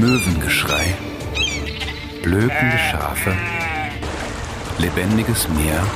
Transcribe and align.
Möwengeschrei, 0.00 0.94
blökende 2.22 2.78
Schafe, 2.78 3.32
lebendiges 4.78 5.46
Meer 5.50 5.86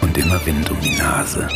und 0.00 0.16
immer 0.16 0.44
Wind 0.46 0.70
um 0.70 0.80
die 0.80 0.96
Nase. 0.96 1.48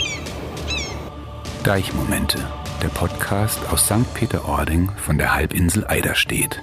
Deichmomente, 1.62 2.38
der 2.82 2.88
Podcast 2.88 3.60
aus 3.70 3.86
St. 3.86 4.12
Peter-Ording 4.14 4.90
von 4.96 5.16
der 5.16 5.32
Halbinsel 5.32 5.86
Eiderstedt. 5.86 6.60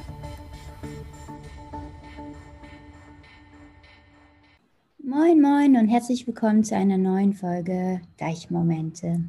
Moin, 5.02 5.42
moin 5.42 5.78
und 5.78 5.88
herzlich 5.88 6.28
willkommen 6.28 6.66
zu 6.66 6.76
einer 6.76 6.98
neuen 6.98 7.34
Folge 7.34 8.02
Deichmomente. 8.18 9.22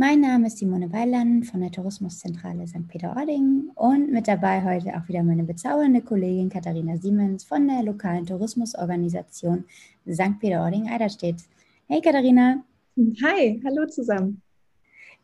Mein 0.00 0.22
Name 0.22 0.46
ist 0.46 0.56
Simone 0.56 0.90
Weiland 0.94 1.44
von 1.44 1.60
der 1.60 1.70
Tourismuszentrale 1.70 2.66
St. 2.66 2.88
Peter-Ording 2.88 3.70
und 3.74 4.10
mit 4.10 4.28
dabei 4.28 4.64
heute 4.64 4.96
auch 4.96 5.06
wieder 5.08 5.22
meine 5.22 5.44
bezaubernde 5.44 6.00
Kollegin 6.00 6.48
Katharina 6.48 6.96
Siemens 6.96 7.44
von 7.44 7.68
der 7.68 7.82
lokalen 7.82 8.24
Tourismusorganisation 8.24 9.66
St. 10.10 10.40
Peter-Ording 10.40 10.88
Eiderstedt. 10.88 11.42
Hey 11.86 12.00
Katharina. 12.00 12.64
Hi, 12.96 13.60
hallo 13.62 13.86
zusammen. 13.88 14.40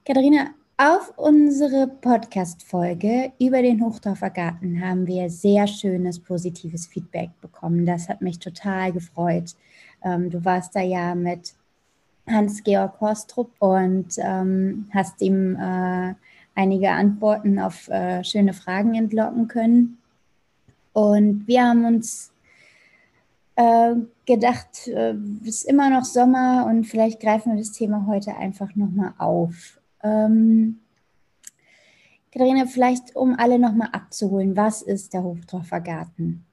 Katharina, 0.04 0.50
auf 0.76 1.10
unsere 1.16 1.88
Podcast-Folge 1.88 3.32
über 3.40 3.62
den 3.62 3.82
Hochdorfer 3.82 4.28
Garten 4.28 4.82
haben 4.82 5.06
wir 5.06 5.30
sehr 5.30 5.66
schönes, 5.66 6.18
positives 6.18 6.86
Feedback 6.86 7.30
bekommen. 7.40 7.86
Das 7.86 8.10
hat 8.10 8.20
mich 8.20 8.40
total 8.40 8.92
gefreut. 8.92 9.54
Ähm, 10.04 10.28
du 10.28 10.44
warst 10.44 10.76
da 10.76 10.82
ja 10.82 11.14
mit 11.14 11.54
Hans-Georg 12.28 13.00
Horstrup 13.00 13.50
und 13.58 14.14
ähm, 14.18 14.88
hast 14.92 15.20
ihm 15.22 15.56
äh, 15.56 16.14
einige 16.54 16.90
Antworten 16.90 17.58
auf 17.58 17.88
äh, 17.88 18.24
schöne 18.24 18.52
Fragen 18.52 18.94
entlocken 18.94 19.48
können. 19.48 19.98
Und 20.92 21.46
wir 21.46 21.64
haben 21.64 21.84
uns 21.84 22.32
äh, 23.56 23.94
gedacht, 24.24 24.88
äh, 24.88 25.14
es 25.42 25.48
ist 25.48 25.64
immer 25.64 25.90
noch 25.90 26.04
Sommer 26.04 26.66
und 26.68 26.84
vielleicht 26.84 27.20
greifen 27.20 27.52
wir 27.52 27.58
das 27.58 27.72
Thema 27.72 28.06
heute 28.06 28.36
einfach 28.36 28.74
nochmal 28.74 29.14
auf. 29.18 29.78
Ähm, 30.02 30.80
Katharina, 32.32 32.66
vielleicht 32.66 33.16
um 33.16 33.34
alle 33.38 33.58
nochmal 33.58 33.88
abzuholen, 33.92 34.56
was 34.56 34.82
ist 34.82 35.14
der 35.14 35.22
Hochdorfer 35.22 35.80
Garten? 35.80 36.44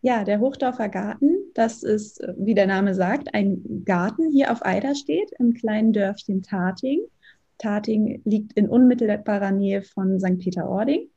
Ja, 0.00 0.22
der 0.22 0.38
Hochdorfer 0.38 0.88
Garten, 0.88 1.34
das 1.54 1.82
ist, 1.82 2.20
äh, 2.20 2.34
wie 2.36 2.54
der 2.54 2.66
Name 2.66 2.94
sagt, 2.94 3.34
ein 3.34 3.82
Garten 3.84 4.30
hier 4.30 4.52
auf 4.52 4.64
Eiderstedt 4.64 5.32
im 5.38 5.54
kleinen 5.54 5.92
Dörfchen 5.92 6.42
Tating. 6.42 7.00
Tating 7.58 8.22
liegt 8.24 8.52
in 8.52 8.68
unmittelbarer 8.68 9.50
Nähe 9.50 9.82
von 9.82 10.20
St. 10.20 10.38
Peter-Ording. 10.38 11.08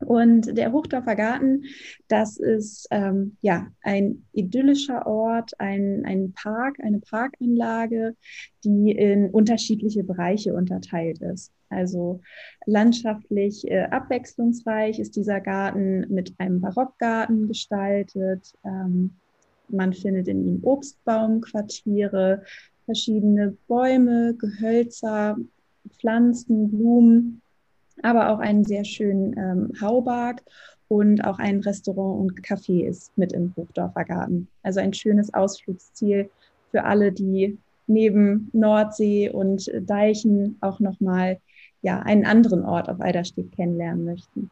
Und 0.00 0.56
der 0.56 0.72
Hochdorfer 0.72 1.14
Garten, 1.14 1.64
das 2.08 2.38
ist 2.38 2.88
ähm, 2.90 3.36
ja 3.42 3.68
ein 3.82 4.24
idyllischer 4.32 5.06
Ort, 5.06 5.52
ein, 5.58 6.04
ein 6.06 6.32
Park, 6.32 6.78
eine 6.82 7.00
Parkanlage, 7.00 8.16
die 8.64 8.92
in 8.92 9.30
unterschiedliche 9.30 10.02
Bereiche 10.02 10.54
unterteilt 10.54 11.20
ist. 11.20 11.52
Also 11.68 12.20
landschaftlich 12.66 13.70
äh, 13.70 13.84
abwechslungsreich 13.84 14.98
ist 14.98 15.16
dieser 15.16 15.40
Garten 15.40 16.06
mit 16.08 16.34
einem 16.38 16.60
Barockgarten 16.60 17.46
gestaltet. 17.46 18.54
Ähm, 18.64 19.10
man 19.68 19.92
findet 19.92 20.26
in 20.28 20.44
ihm 20.44 20.58
Obstbaumquartiere, 20.62 22.42
verschiedene 22.86 23.56
Bäume, 23.68 24.34
Gehölzer, 24.34 25.36
Pflanzen, 25.90 26.70
Blumen 26.70 27.40
aber 28.02 28.30
auch 28.30 28.38
einen 28.38 28.64
sehr 28.64 28.84
schönen 28.84 29.36
ähm, 29.36 29.72
Haubarg 29.80 30.42
und 30.88 31.24
auch 31.24 31.38
ein 31.38 31.60
Restaurant 31.60 32.20
und 32.20 32.40
Café 32.42 32.84
ist 32.86 33.16
mit 33.16 33.32
im 33.32 33.54
Hochdorfer 33.56 34.04
Garten. 34.04 34.48
Also 34.62 34.80
ein 34.80 34.92
schönes 34.92 35.32
Ausflugsziel 35.32 36.28
für 36.70 36.84
alle, 36.84 37.12
die 37.12 37.58
neben 37.86 38.50
Nordsee 38.52 39.30
und 39.30 39.70
Deichen 39.82 40.56
auch 40.60 40.80
nochmal 40.80 41.38
ja, 41.82 42.00
einen 42.00 42.26
anderen 42.26 42.64
Ort 42.64 42.88
auf 42.88 43.00
Eiderstedt 43.00 43.52
kennenlernen 43.52 44.04
möchten. 44.04 44.50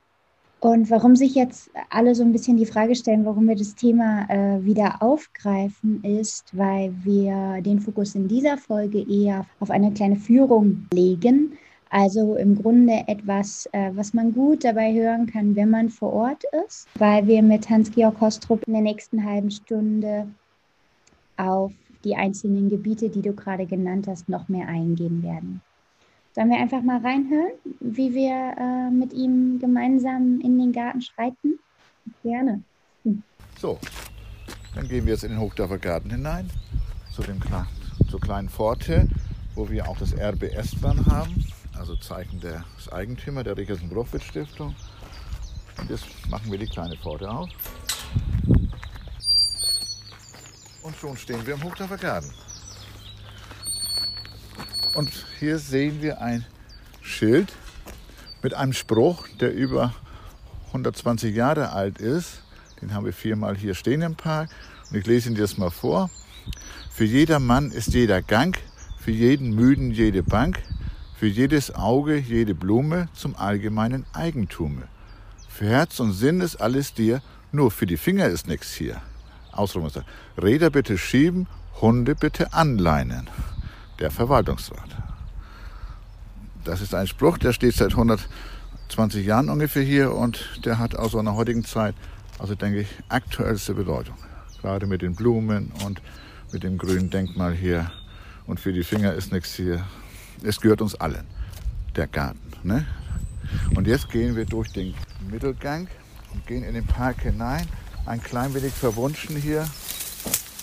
Und 0.60 0.91
warum 0.91 1.15
sich 1.15 1.36
jetzt 1.36 1.70
alle 1.88 2.16
so 2.16 2.25
ein 2.25 2.32
bisschen 2.32 2.56
die 2.56 2.66
Frage 2.66 2.97
stellen, 2.97 3.25
warum 3.25 3.47
wir 3.47 3.54
das 3.54 3.76
Thema 3.76 4.26
äh, 4.28 4.65
wieder 4.65 4.97
aufgreifen, 5.00 6.03
ist, 6.03 6.56
weil 6.56 6.92
wir 7.04 7.62
den 7.62 7.78
Fokus 7.80 8.16
in 8.16 8.26
dieser 8.26 8.59
Folge 8.59 9.04
eher 9.09 9.47
auf 9.60 9.70
eine 9.70 9.92
kleine 9.92 10.16
Führung 10.16 10.88
legen 10.92 11.53
also 11.91 12.37
im 12.37 12.60
Grunde 12.60 13.04
etwas, 13.06 13.69
äh, 13.72 13.91
was 13.94 14.12
man 14.12 14.32
gut 14.32 14.65
dabei 14.65 14.93
hören 14.93 15.26
kann, 15.26 15.56
wenn 15.56 15.71
man 15.71 15.88
vor 15.88 16.12
Ort 16.12 16.44
ist, 16.66 16.87
weil 16.99 17.26
wir 17.26 17.43
mit 17.43 17.69
Hans-Georg 17.69 18.21
Hostrup 18.21 18.62
in 18.66 18.75
der 18.75 18.82
nächsten 18.82 19.25
halben 19.25 19.50
Stunde 19.50 20.27
auf 21.37 21.72
die 22.04 22.15
einzelnen 22.15 22.69
Gebiete, 22.69 23.09
die 23.09 23.22
du 23.22 23.32
gerade 23.32 23.66
genannt 23.66 24.06
hast, 24.06 24.28
noch 24.28 24.48
mehr 24.48 24.69
eingehen 24.69 25.22
werden. 25.22 25.60
Sollen 26.34 26.50
wir 26.50 26.59
einfach 26.59 26.82
mal 26.82 27.00
reinhören, 27.00 27.53
wie 27.81 28.15
wir 28.15 28.54
äh, 28.59 28.91
mit 28.91 29.12
ihm 29.12 29.59
gemeinsam 29.59 30.41
in 30.41 30.59
den 30.59 30.72
Garten 30.72 31.00
schreiten? 31.00 31.59
Gerne. 32.22 32.62
Hm. 33.04 33.22
So, 33.59 33.78
dann 34.75 34.87
gehen 34.88 35.06
wir 35.06 35.15
jetzt 35.15 35.25
in 35.25 35.31
den 35.31 35.41
Hochdorfer 35.41 35.78
Garten 35.78 36.10
hinein, 36.10 36.50
zu 37.12 37.22
dem 37.22 37.41
zur 38.09 38.21
kleinen 38.21 38.48
Pforte, 38.48 39.09
wo 39.54 39.69
wir 39.69 39.88
auch 39.88 39.98
das 39.98 40.15
RBS-Bahn 40.15 41.04
haben 41.06 41.44
also 41.78 41.97
Zeichen 41.97 42.41
des 42.41 42.93
Eigentümer 42.93 43.44
der 43.44 43.56
Richardson 43.56 43.89
Profit 43.89 44.22
Stiftung. 44.22 44.75
Und 45.78 45.91
jetzt 45.91 46.06
machen 46.28 46.50
wir 46.50 46.59
die 46.59 46.66
kleine 46.66 46.97
Pforte 46.97 47.31
auf. 47.31 47.49
Und 50.83 50.97
schon 50.97 51.16
stehen 51.16 51.47
wir 51.47 51.55
im 51.55 51.62
Hochdorfer 51.62 51.99
Garten. 51.99 52.33
Und 54.94 55.11
hier 55.39 55.59
sehen 55.59 56.03
wir 56.03 56.21
ein 56.21 56.44
Schild 57.03 57.53
mit 58.43 58.55
einem 58.55 58.72
Spruch, 58.72 59.28
der 59.41 59.53
über 59.53 59.95
120 60.69 61.34
Jahre 61.34 61.71
alt 61.71 61.99
ist. 61.99 62.43
Den 62.81 62.95
haben 62.95 63.05
wir 63.05 63.12
viermal 63.12 63.56
hier 63.56 63.75
stehen 63.75 64.03
im 64.03 64.16
Park. 64.16 64.50
Und 64.91 64.97
ich 64.97 65.06
lese 65.06 65.28
ihn 65.28 65.34
dir 65.34 65.43
jetzt 65.43 65.59
mal 65.59 65.71
vor. 65.71 66.10
Für 66.91 67.05
jeder 67.05 67.39
Mann 67.39 67.71
ist 67.71 67.95
jeder 67.95 68.22
Gang, 68.22 68.59
für 68.99 69.10
jeden 69.12 69.55
Müden 69.55 69.91
jede 69.91 70.22
Bank, 70.22 70.60
für 71.18 71.26
jedes 71.26 71.74
Auge 71.74 72.16
jede 72.16 72.54
Blume 72.54 73.08
zum 73.12 73.34
allgemeinen 73.34 74.06
Eigentume. 74.12 74.82
Für 75.48 75.66
Herz 75.66 75.98
und 75.98 76.12
Sinn 76.12 76.40
ist 76.40 76.56
alles 76.56 76.94
dir, 76.94 77.22
nur 77.50 77.72
für 77.72 77.86
die 77.86 77.96
Finger 77.96 78.26
ist 78.26 78.46
nichts 78.46 78.72
hier. 78.72 79.02
Ausrufungszeichen. 79.50 80.08
Räder 80.40 80.70
bitte 80.70 80.96
schieben, 80.96 81.48
Hunde 81.80 82.14
bitte 82.14 82.52
anleinen. 82.52 83.28
Der 83.98 84.12
Verwaltungsrat. 84.12 84.96
Das 86.64 86.80
ist 86.80 86.94
ein 86.94 87.08
Spruch, 87.08 87.36
der 87.36 87.52
steht 87.52 87.74
seit 87.74 87.90
120 87.90 89.26
Jahren 89.26 89.48
ungefähr 89.48 89.82
hier 89.82 90.14
und 90.14 90.64
der 90.64 90.78
hat 90.78 90.94
aus 90.94 91.16
einer 91.16 91.34
heutigen 91.34 91.64
Zeit, 91.64 91.96
also 92.38 92.54
denke 92.54 92.82
ich, 92.82 92.88
aktuellste 93.08 93.74
Bedeutung. 93.74 94.14
Gerade 94.62 94.86
mit 94.86 95.02
den 95.02 95.16
Blumen 95.16 95.72
und 95.84 96.00
mit 96.52 96.62
dem 96.62 96.78
grünen 96.78 97.10
Denkmal 97.10 97.54
hier. 97.54 97.90
Und 98.46 98.60
für 98.60 98.72
die 98.72 98.84
Finger 98.84 99.14
ist 99.14 99.32
nichts 99.32 99.56
hier 99.56 99.84
es 100.43 100.60
gehört 100.60 100.81
uns 100.81 100.94
allen, 100.94 101.25
der 101.97 102.06
Garten. 102.06 102.53
Ne? 102.62 102.87
Und 103.75 103.87
jetzt 103.87 104.10
gehen 104.10 104.37
wir 104.37 104.44
durch 104.44 104.72
den 104.72 104.94
Mittelgang 105.31 105.88
und 106.32 106.47
gehen 106.47 106.62
in 106.62 106.75
den 106.75 106.87
Park 106.87 107.22
hinein. 107.22 107.66
Ein 108.06 108.22
klein 108.22 108.54
wenig 108.54 108.72
verwunschen 108.72 109.37
hier 109.37 109.69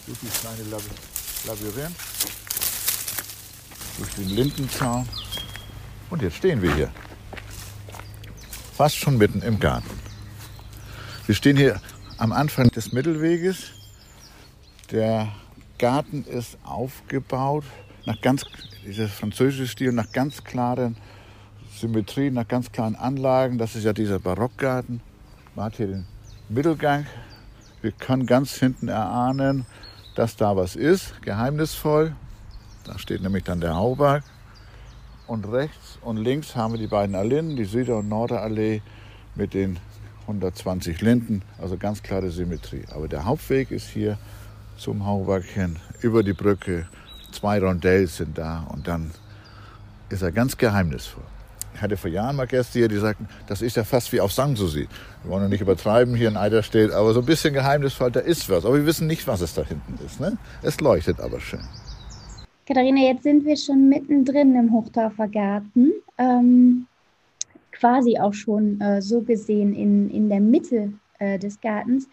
durch 0.06 0.20
dieses 0.20 0.42
kleine 0.42 0.64
Labyrinth, 1.48 1.96
durch 3.98 4.14
den 4.16 4.30
Lindenzaun. 4.30 5.08
Und 6.10 6.22
jetzt 6.22 6.38
stehen 6.38 6.62
wir 6.62 6.74
hier. 6.74 6.92
Fast 8.76 8.98
schon 8.98 9.18
mitten 9.18 9.42
im 9.42 9.60
Garten. 9.60 9.90
Wir 11.26 11.36
stehen 11.36 11.58
hier 11.58 11.82
am 12.18 12.32
Anfang 12.32 12.70
des 12.70 12.92
Mittelweges. 12.92 13.72
Der 14.92 15.32
Garten 15.78 16.24
ist 16.24 16.58
aufgebaut 16.64 17.64
nach 18.06 18.22
ganz 18.22 18.46
dieser 18.86 19.08
französische 19.08 19.68
Stil 19.68 19.92
nach 19.92 20.12
ganz 20.12 20.44
klaren 20.44 20.96
Symmetrien, 21.76 22.34
nach 22.34 22.48
ganz 22.48 22.72
klaren 22.72 22.96
Anlagen. 22.96 23.58
Das 23.58 23.76
ist 23.76 23.84
ja 23.84 23.94
dieser 23.94 24.20
Barockgarten. 24.20 25.02
Man 25.56 25.66
hat 25.66 25.76
hier 25.76 25.88
den 25.88 26.06
Mittelgang. 26.50 27.06
Wir 27.82 27.92
können 27.92 28.26
ganz 28.26 28.54
hinten 28.56 28.88
erahnen, 28.88 29.66
dass 30.16 30.36
da 30.36 30.56
was 30.56 30.76
ist, 30.76 31.22
geheimnisvoll. 31.22 32.16
Da 32.86 32.98
steht 33.00 33.22
nämlich 33.22 33.44
dann 33.44 33.60
der 33.60 33.76
Hauberg. 33.76 34.24
Und 35.28 35.52
rechts 35.52 35.98
und 36.02 36.18
links 36.18 36.56
haben 36.56 36.74
wir 36.74 36.80
die 36.80 36.88
beiden 36.88 37.16
Allinnen, 37.16 37.56
die 37.56 37.66
Süder- 37.66 37.98
und 37.98 38.10
Norderallee 38.10 38.84
mit 39.34 39.56
den 39.56 39.80
120 40.22 41.02
Linden, 41.02 41.42
also 41.60 41.78
ganz 41.78 42.04
klare 42.04 42.30
Symmetrie. 42.30 42.84
Aber 42.92 43.08
der 43.08 43.26
Hauptweg 43.26 43.72
ist 43.72 43.90
hier 43.90 44.20
zum 44.78 45.06
Hauberg 45.06 45.44
hin, 45.44 45.78
über 46.02 46.22
die 46.22 46.34
Brücke 46.34 46.88
zwei 47.36 47.60
Rondells 47.60 48.18
sind 48.18 48.38
da 48.38 48.68
und 48.72 48.88
dann 48.88 49.12
ist 50.10 50.22
er 50.22 50.32
ganz 50.32 50.58
geheimnisvoll. 50.58 51.24
Ich 51.76 51.82
hatte 51.82 51.98
vor 51.98 52.10
Jahren 52.10 52.38
mal 52.38 52.48
Gäste 52.48 52.80
hier, 52.80 52.88
die 52.88 52.98
sagten, 52.98 53.28
das 53.48 53.62
ist 53.62 53.76
ja 53.76 53.84
fast 53.84 54.14
wie 54.14 54.22
auf 54.22 54.32
Sanssouci. 54.32 54.88
Wir 55.24 55.32
wollen 55.32 55.44
ja 55.44 55.50
nicht 55.50 55.62
übertreiben 55.62 56.16
hier 56.16 56.30
in 56.30 56.38
Eiderstedt, 56.38 56.92
aber 56.92 57.14
so 57.14 57.20
ein 57.20 57.26
bisschen 57.26 57.54
geheimnisvoll, 57.54 58.12
da 58.12 58.22
ist 58.22 58.50
was. 58.50 58.66
Aber 58.66 58.76
wir 58.76 58.86
wissen 58.86 59.08
nicht, 59.08 59.28
was 59.28 59.42
es 59.42 59.54
da 59.54 59.64
hinten 59.64 60.00
ist. 60.06 60.22
Ne? 60.22 60.38
Es 60.62 60.80
leuchtet 60.80 61.20
aber 61.20 61.42
schön. 61.42 61.60
Katharina, 62.66 63.02
jetzt 63.02 63.24
sind 63.24 63.46
wir 63.46 63.58
schon 63.58 63.90
mittendrin 63.90 64.56
im 64.56 64.72
Hochdorfer 64.72 65.28
Garten. 65.28 65.92
Ähm, 66.18 66.88
quasi 67.74 68.18
auch 68.18 68.34
schon 68.34 68.80
äh, 68.80 69.02
so 69.02 69.22
gesehen 69.22 69.76
in, 69.76 70.10
in 70.10 70.30
der 70.30 70.40
Mitte 70.40 70.94
äh, 71.20 71.38
des 71.38 71.60
Gartens. 71.60 72.08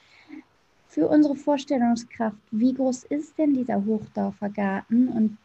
Für 0.92 1.08
unsere 1.08 1.36
Vorstellungskraft, 1.36 2.36
wie 2.50 2.74
groß 2.74 3.04
ist 3.04 3.38
denn 3.38 3.54
dieser 3.54 3.82
Hochdorfer 3.82 4.50
Garten 4.50 5.08
und 5.08 5.38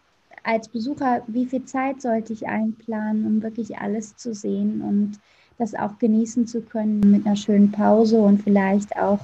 als 0.43 0.67
Besucher, 0.67 1.23
wie 1.27 1.45
viel 1.45 1.63
Zeit 1.63 2.01
sollte 2.01 2.33
ich 2.33 2.45
einplanen, 2.49 3.25
um 3.25 3.41
wirklich 3.41 3.77
alles 3.77 4.17
zu 4.17 4.33
sehen 4.33 4.81
und 4.81 5.21
das 5.57 5.73
auch 5.73 5.99
genießen 5.99 6.47
zu 6.47 6.59
können 6.59 6.99
mit 6.99 7.25
einer 7.25 7.37
schönen 7.37 7.71
Pause 7.71 8.17
und 8.17 8.41
vielleicht 8.41 8.93
auch 8.97 9.21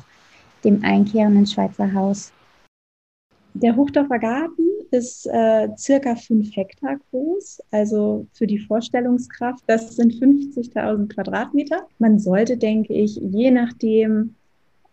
dem 0.64 0.82
Einkehren 0.86 1.36
ins 1.36 1.52
Schweizer 1.52 1.94
Haus? 1.94 2.32
Der 3.54 3.76
Hochdorfer 3.76 4.20
Garten 4.20 4.66
ist 4.92 5.28
äh, 5.28 5.68
circa 5.78 6.16
fünf 6.16 6.56
Hektar 6.56 7.00
groß, 7.12 7.62
also 7.70 8.28
für 8.32 8.48
die 8.48 8.60
Vorstellungskraft, 8.60 9.66
das 9.68 9.98
sind 9.98 10.14
50.000 10.14 11.14
Quadratmeter. 11.14 11.86
Man 12.00 12.18
sollte, 12.18 12.56
denke 12.56 12.94
ich, 12.94 13.18
je 13.18 13.52
nachdem, 13.52 14.36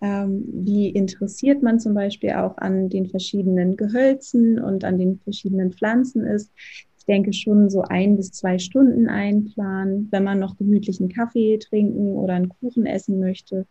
ähm, 0.00 0.44
wie 0.52 0.88
interessiert 0.88 1.62
man 1.62 1.78
zum 1.78 1.94
Beispiel 1.94 2.30
auch 2.32 2.56
an 2.56 2.88
den 2.88 3.06
verschiedenen 3.06 3.76
Gehölzen 3.76 4.58
und 4.58 4.84
an 4.84 4.98
den 4.98 5.18
verschiedenen 5.18 5.72
Pflanzen 5.72 6.24
ist. 6.24 6.50
Ich 6.98 7.04
denke 7.04 7.32
schon 7.32 7.68
so 7.68 7.82
ein 7.82 8.16
bis 8.16 8.32
zwei 8.32 8.58
Stunden 8.58 9.08
einplanen. 9.08 10.08
Wenn 10.10 10.24
man 10.24 10.38
noch 10.38 10.56
gemütlichen 10.56 11.08
Kaffee 11.08 11.58
trinken 11.58 12.14
oder 12.14 12.34
einen 12.34 12.48
Kuchen 12.48 12.86
essen 12.86 13.18
möchte, 13.20 13.66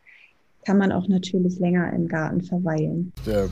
kann 0.66 0.78
man 0.78 0.92
auch 0.92 1.08
natürlich 1.08 1.58
länger 1.60 1.92
im 1.94 2.08
Garten 2.08 2.42
verweilen. 2.42 3.12
Der 3.26 3.50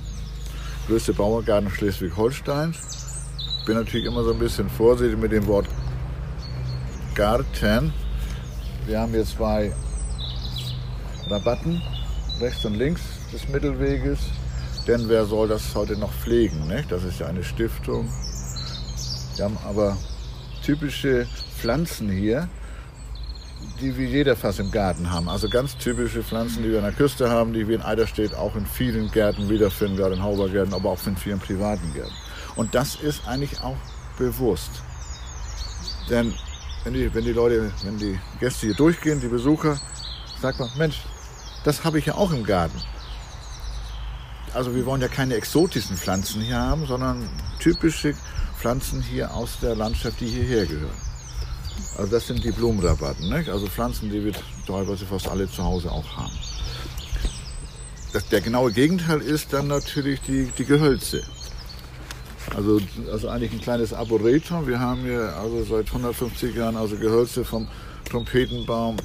größte 0.88 1.14
Bauerngarten 1.14 1.70
Schleswig-Holsteins. 1.70 3.24
Bin 3.66 3.76
natürlich 3.76 4.06
immer 4.06 4.24
so 4.24 4.34
ein 4.34 4.40
bisschen 4.40 4.70
vorsichtig 4.70 5.20
mit 5.20 5.32
dem 5.32 5.48
Wort 5.48 5.68
Garten. 7.16 7.92
Wir 8.86 9.00
haben 9.00 9.12
hier 9.12 9.26
zwei 9.26 9.74
Rabatten 11.28 11.82
rechts 12.40 12.66
und 12.66 12.76
links 12.76 13.02
des 13.34 13.48
Mittelweges. 13.50 14.20
Denn 14.88 15.10
wer 15.10 15.26
soll 15.26 15.48
das 15.48 15.76
heute 15.76 15.98
noch 15.98 16.14
pflegen? 16.14 16.68
Nicht? 16.68 16.92
Das 16.92 17.04
ist 17.04 17.20
ja 17.20 17.28
eine 17.28 17.44
Stiftung. 17.44 18.10
Wir 19.36 19.46
haben 19.46 19.58
aber 19.66 19.98
typische 20.64 21.28
Pflanzen 21.58 22.10
hier, 22.10 22.48
die 23.82 23.98
wie 23.98 24.06
jeder 24.06 24.36
fast 24.36 24.60
im 24.60 24.72
Garten 24.72 25.12
haben. 25.12 25.28
Also 25.30 25.50
ganz 25.50 25.78
typische 25.78 26.24
Pflanzen, 26.24 26.64
die 26.64 26.72
wir 26.72 26.78
an 26.78 26.86
der 26.86 26.94
Küste 26.94 27.30
haben, 27.30 27.54
die 27.54 27.68
wir 27.68 27.76
in 27.76 27.82
Eiderstedt 27.82 28.34
auch 28.34 28.56
in 28.56 28.66
vielen 28.66 29.12
Gärten 29.12 29.50
wiederfinden, 29.50 29.98
gerade 29.98 30.16
in 30.16 30.24
Haubergärten, 30.24 30.74
aber 30.74 30.90
auch 30.90 31.06
in 31.06 31.18
vielen 31.18 31.40
privaten 31.40 31.94
Gärten. 31.94 32.14
Und 32.56 32.74
das 32.74 32.96
ist 32.96 33.28
eigentlich 33.28 33.62
auch 33.62 33.78
bewusst. 34.18 34.72
Denn 36.10 36.34
wenn 36.84 36.94
die, 36.94 37.14
wenn 37.14 37.26
die 37.26 37.34
Leute, 37.34 37.72
wenn 37.84 37.98
die 37.98 38.18
Gäste 38.40 38.68
hier 38.68 38.76
durchgehen, 38.76 39.20
die 39.20 39.28
Besucher, 39.28 39.78
sagt 40.42 40.60
man, 40.60 40.70
Mensch, 40.78 41.02
das 41.68 41.84
habe 41.84 42.00
ich 42.00 42.06
ja 42.06 42.16
auch 42.16 42.32
im 42.32 42.46
Garten. 42.46 42.82
Also 44.54 44.74
wir 44.74 44.86
wollen 44.86 45.02
ja 45.02 45.10
keine 45.10 45.36
exotischen 45.36 45.98
Pflanzen 45.98 46.42
hier 46.42 46.58
haben, 46.58 46.86
sondern 46.88 47.28
typische 47.60 48.16
Pflanzen 48.58 49.02
hier 49.02 49.34
aus 49.34 49.60
der 49.62 49.76
Landschaft, 49.76 50.22
die 50.22 50.28
hierher 50.28 50.66
gehören. 50.66 50.98
Also 51.98 52.10
das 52.10 52.26
sind 52.26 52.42
die 52.42 52.52
Blumenrabatten, 52.52 53.28
ne? 53.28 53.46
also 53.52 53.68
Pflanzen, 53.68 54.10
die 54.10 54.24
wir 54.24 54.32
teilweise 54.66 55.06
fast 55.06 55.28
alle 55.28 55.52
zu 55.52 55.62
Hause 55.62 55.92
auch 55.92 56.10
haben. 56.16 56.32
Das, 58.14 58.26
der 58.30 58.40
genaue 58.40 58.72
Gegenteil 58.72 59.20
ist 59.20 59.52
dann 59.52 59.68
natürlich 59.68 60.22
die, 60.22 60.50
die 60.58 60.64
Gehölze. 60.64 61.22
Also, 62.56 62.80
also 63.12 63.28
eigentlich 63.28 63.52
ein 63.52 63.60
kleines 63.60 63.92
Arboretum. 63.92 64.68
Wir 64.68 64.80
haben 64.80 65.02
hier 65.02 65.36
also 65.36 65.66
seit 65.66 65.88
150 65.88 66.56
Jahren 66.56 66.78
also 66.78 66.96
Gehölze 66.96 67.44
vom 67.44 67.68
Trompetenbaum 68.06 68.96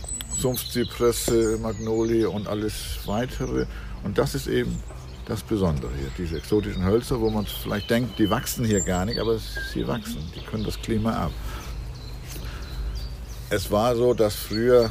Sumpfzypresse, 0.42 1.58
Magnolie 1.62 2.28
und 2.28 2.48
alles 2.48 2.98
weitere. 3.06 3.66
Und 4.02 4.18
das 4.18 4.34
ist 4.34 4.48
eben 4.48 4.76
das 5.26 5.42
Besondere 5.42 5.90
hier, 5.96 6.10
diese 6.18 6.36
exotischen 6.36 6.84
Hölzer, 6.84 7.20
wo 7.20 7.30
man 7.30 7.46
vielleicht 7.46 7.88
denkt, 7.88 8.18
die 8.18 8.28
wachsen 8.28 8.64
hier 8.64 8.80
gar 8.80 9.04
nicht, 9.04 9.20
aber 9.20 9.38
sie 9.72 9.86
wachsen, 9.86 10.18
die 10.34 10.40
können 10.40 10.64
das 10.64 10.80
Klima 10.80 11.12
ab. 11.26 11.32
Es 13.50 13.70
war 13.70 13.94
so, 13.94 14.14
dass 14.14 14.34
früher 14.34 14.90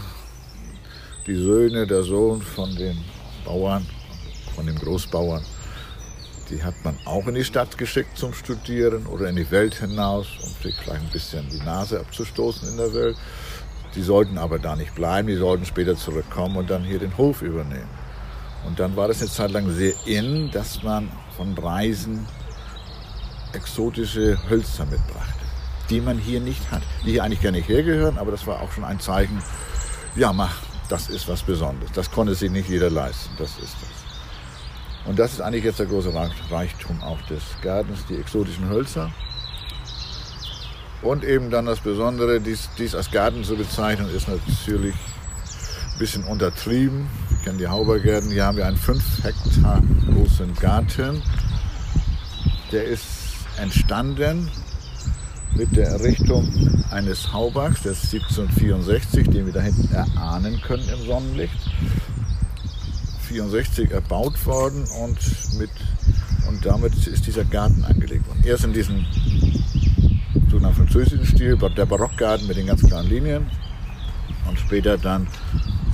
die 1.27 1.35
Söhne, 1.35 1.85
der 1.85 2.03
Sohn 2.03 2.41
von 2.41 2.73
den 2.75 2.97
Bauern, 3.43 3.85
von 4.55 4.65
den 4.65 4.75
Großbauern, 4.75 5.43
die 6.49 6.63
hat 6.63 6.75
man 6.83 6.97
auch 7.05 7.27
in 7.27 7.35
die 7.35 7.43
Stadt 7.43 7.77
geschickt 7.77 8.17
zum 8.17 8.33
Studieren 8.33 9.05
oder 9.07 9.27
in 9.27 9.35
die 9.35 9.51
Welt 9.51 9.75
hinaus, 9.75 10.27
um 10.43 10.49
sich 10.63 10.75
vielleicht 10.75 11.01
ein 11.01 11.11
bisschen 11.11 11.49
die 11.49 11.59
Nase 11.59 11.99
abzustoßen 11.99 12.69
in 12.69 12.77
der 12.77 12.93
Welt. 12.93 13.17
Die 13.95 14.01
sollten 14.01 14.37
aber 14.37 14.59
da 14.59 14.75
nicht 14.75 14.95
bleiben, 14.95 15.27
die 15.27 15.35
sollten 15.35 15.65
später 15.65 15.95
zurückkommen 15.95 16.57
und 16.57 16.69
dann 16.69 16.83
hier 16.83 16.99
den 16.99 17.17
Hof 17.17 17.41
übernehmen. 17.41 17.89
Und 18.65 18.79
dann 18.79 18.95
war 18.95 19.07
das 19.07 19.21
eine 19.21 19.29
Zeit 19.29 19.51
lang 19.51 19.69
sehr 19.71 19.93
in, 20.05 20.51
dass 20.51 20.83
man 20.83 21.11
von 21.35 21.57
Reisen 21.57 22.25
exotische 23.53 24.37
Hölzer 24.49 24.85
mitbrachte, 24.85 25.45
die 25.89 25.99
man 25.99 26.17
hier 26.17 26.39
nicht 26.39 26.71
hat, 26.71 26.83
die 27.05 27.11
hier 27.11 27.23
eigentlich 27.23 27.41
gar 27.41 27.51
nicht 27.51 27.67
hergehören, 27.67 28.17
aber 28.17 28.31
das 28.31 28.47
war 28.47 28.61
auch 28.61 28.71
schon 28.71 28.83
ein 28.83 28.99
Zeichen, 28.99 29.41
ja, 30.15 30.31
mach, 30.31 30.55
das 30.89 31.09
ist 31.09 31.27
was 31.27 31.41
Besonderes. 31.41 31.91
Das 31.93 32.11
konnte 32.11 32.35
sich 32.35 32.51
nicht 32.51 32.69
jeder 32.69 32.89
leisten, 32.89 33.31
das 33.37 33.51
ist 33.57 33.75
das. 33.81 34.01
Und 35.05 35.17
das 35.17 35.33
ist 35.33 35.41
eigentlich 35.41 35.63
jetzt 35.63 35.79
der 35.79 35.87
große 35.87 36.13
Reichtum 36.49 37.01
auch 37.01 37.21
des 37.23 37.41
Gartens, 37.61 38.05
die 38.05 38.17
exotischen 38.17 38.69
Hölzer. 38.69 39.11
Und 41.01 41.23
eben 41.23 41.49
dann 41.49 41.65
das 41.65 41.79
Besondere, 41.79 42.39
dies, 42.39 42.69
dies 42.77 42.93
als 42.93 43.09
Garten 43.09 43.43
zu 43.43 43.55
bezeichnen, 43.55 44.07
ist 44.15 44.27
natürlich 44.27 44.93
ein 44.93 45.99
bisschen 45.99 46.23
untertrieben. 46.23 47.07
Wir 47.29 47.37
kennen 47.39 47.57
die 47.57 47.67
Haubergärten. 47.67 48.29
Hier 48.29 48.45
haben 48.45 48.57
wir 48.57 48.67
einen 48.67 48.77
5 48.77 49.23
Hektar 49.23 49.81
großen 50.13 50.53
Garten. 50.55 51.23
Der 52.71 52.85
ist 52.85 53.05
entstanden 53.57 54.49
mit 55.55 55.75
der 55.75 55.87
Errichtung 55.87 56.47
eines 56.91 57.33
Haubachs, 57.33 57.81
der 57.81 57.91
ist 57.91 58.13
1764, 58.13 59.27
den 59.29 59.45
wir 59.45 59.53
da 59.53 59.61
hinten 59.61 59.93
erahnen 59.93 60.61
können 60.61 60.87
im 60.87 61.05
Sonnenlicht. 61.05 61.53
64 63.23 63.91
erbaut 63.91 64.45
worden 64.45 64.85
und, 65.01 65.17
mit, 65.57 65.69
und 66.47 66.65
damit 66.65 66.93
ist 67.07 67.27
dieser 67.27 67.45
Garten 67.45 67.83
angelegt 67.85 68.27
worden. 68.27 68.43
Erst 68.45 68.65
in 68.65 68.73
diesen 68.73 69.05
sogenannten 70.49 70.77
französischen 70.77 71.25
Stil, 71.25 71.57
der 71.57 71.85
Barockgarten 71.85 72.47
mit 72.47 72.57
den 72.57 72.67
ganz 72.67 72.81
klaren 72.81 73.07
Linien. 73.07 73.49
Und 74.47 74.59
später 74.59 74.97
dann, 74.97 75.27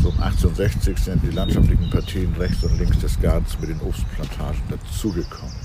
so 0.02 0.10
um 0.10 0.20
1860, 0.20 0.98
sind 0.98 1.24
die 1.24 1.32
landschaftlichen 1.32 1.90
Partien 1.90 2.34
rechts 2.36 2.64
und 2.64 2.78
links 2.78 3.00
des 3.00 3.20
Gartens 3.20 3.60
mit 3.60 3.70
den 3.70 3.82
Obstplantagen 3.82 4.62
dazugekommen. 4.70 5.56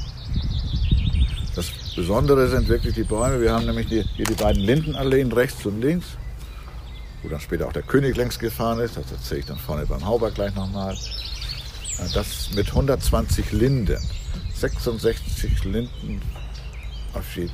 Das 1.54 1.70
Besondere 1.94 2.48
sind 2.48 2.68
wirklich 2.68 2.94
die 2.94 3.04
Bäume. 3.04 3.40
Wir 3.40 3.52
haben 3.52 3.66
nämlich 3.66 3.88
hier 3.88 4.04
die 4.16 4.34
beiden 4.34 4.62
Lindenalleen 4.62 5.30
rechts 5.32 5.66
und 5.66 5.80
links, 5.80 6.06
wo 7.22 7.28
dann 7.28 7.40
später 7.40 7.68
auch 7.68 7.72
der 7.72 7.82
König 7.82 8.16
längst 8.16 8.40
gefahren 8.40 8.80
ist. 8.80 8.96
Das 8.96 9.10
erzähle 9.12 9.40
ich 9.40 9.46
dann 9.46 9.58
vorne 9.58 9.84
beim 9.86 10.04
Hauber 10.04 10.30
gleich 10.30 10.54
nochmal. 10.54 10.96
Das 12.14 12.50
mit 12.54 12.68
120 12.68 13.52
Linden, 13.52 13.98
66 14.54 15.64
Linden 15.64 16.20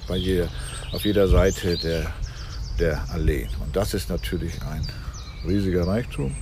bei 0.06 0.16
jeder, 0.16 0.48
auf 0.92 1.04
jeder 1.04 1.28
Seite 1.28 1.76
der, 1.78 2.12
der 2.78 3.04
Alleen. 3.12 3.48
Und 3.60 3.74
das 3.74 3.94
ist 3.94 4.08
natürlich 4.08 4.54
ein 4.62 4.86
riesiger 5.46 5.86
Reichtum. 5.86 6.34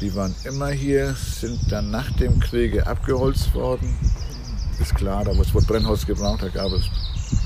Die 0.00 0.14
waren 0.14 0.34
immer 0.44 0.70
hier, 0.70 1.14
sind 1.14 1.60
dann 1.70 1.90
nach 1.90 2.10
dem 2.16 2.40
Kriege 2.40 2.86
abgeholzt 2.86 3.54
worden. 3.54 3.96
Ist 4.80 4.94
klar, 4.94 5.24
da 5.24 5.36
wurde 5.36 5.66
Brennholz 5.66 6.04
gebraucht, 6.04 6.42
da 6.42 6.48
gab 6.48 6.72
es 6.72 6.84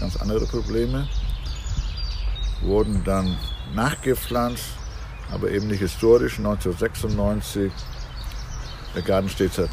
ganz 0.01 0.17
andere 0.17 0.47
Probleme. 0.47 1.07
Wurden 2.63 3.05
dann 3.05 3.37
nachgepflanzt, 3.75 4.65
aber 5.31 5.51
eben 5.51 5.67
nicht 5.69 5.81
historisch. 5.81 6.39
1996, 6.39 7.71
der 8.95 9.03
Garten 9.03 9.29
steht 9.29 9.53
seit 9.53 9.71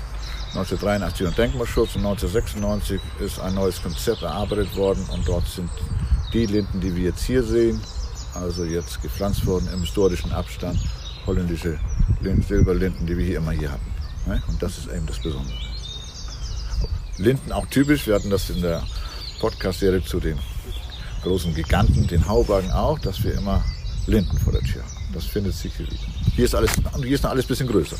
1983 0.57 1.27
unter 1.27 1.41
Denkmalschutz 1.41 1.95
und 1.95 2.05
1996 2.05 3.01
ist 3.19 3.39
ein 3.39 3.55
neues 3.55 3.81
Konzept 3.81 4.21
erarbeitet 4.21 4.74
worden 4.77 5.05
und 5.12 5.27
dort 5.27 5.45
sind 5.47 5.69
die 6.31 6.45
Linden, 6.45 6.79
die 6.79 6.95
wir 6.95 7.03
jetzt 7.05 7.24
hier 7.24 7.43
sehen, 7.43 7.81
also 8.33 8.63
jetzt 8.63 9.01
gepflanzt 9.01 9.45
worden 9.45 9.67
im 9.74 9.81
historischen 9.81 10.31
Abstand, 10.31 10.79
holländische 11.25 11.77
Silberlinden, 12.47 13.05
die 13.05 13.17
wir 13.17 13.25
hier 13.25 13.38
immer 13.38 13.51
hier 13.51 13.71
hatten. 13.71 13.91
Und 14.47 14.63
das 14.63 14.77
ist 14.77 14.88
eben 14.88 15.05
das 15.05 15.21
Besondere. 15.21 15.57
Linden 17.17 17.51
auch 17.51 17.65
typisch, 17.67 18.07
wir 18.07 18.15
hatten 18.15 18.29
das 18.29 18.50
in 18.50 18.62
der 18.62 18.81
Podcast-Serie 19.39 20.03
zu 20.03 20.19
den 20.19 20.39
großen 21.24 21.53
Giganten, 21.53 22.07
den 22.07 22.27
Hauwagen 22.27 22.71
auch, 22.71 23.00
dass 23.00 23.24
wir 23.24 23.33
immer 23.33 23.63
Linden 24.07 24.38
vor 24.38 24.53
der 24.53 24.62
Tür. 24.62 24.83
Das 25.13 25.25
findet 25.25 25.53
sich 25.53 25.75
hier 25.75 25.85
wieder. 25.88 26.00
Hier 26.35 26.45
ist 26.45 26.55
alles, 26.55 26.71
hier 26.97 27.15
ist 27.15 27.25
alles 27.25 27.45
ein 27.45 27.47
bisschen 27.50 27.67
größer. 27.67 27.97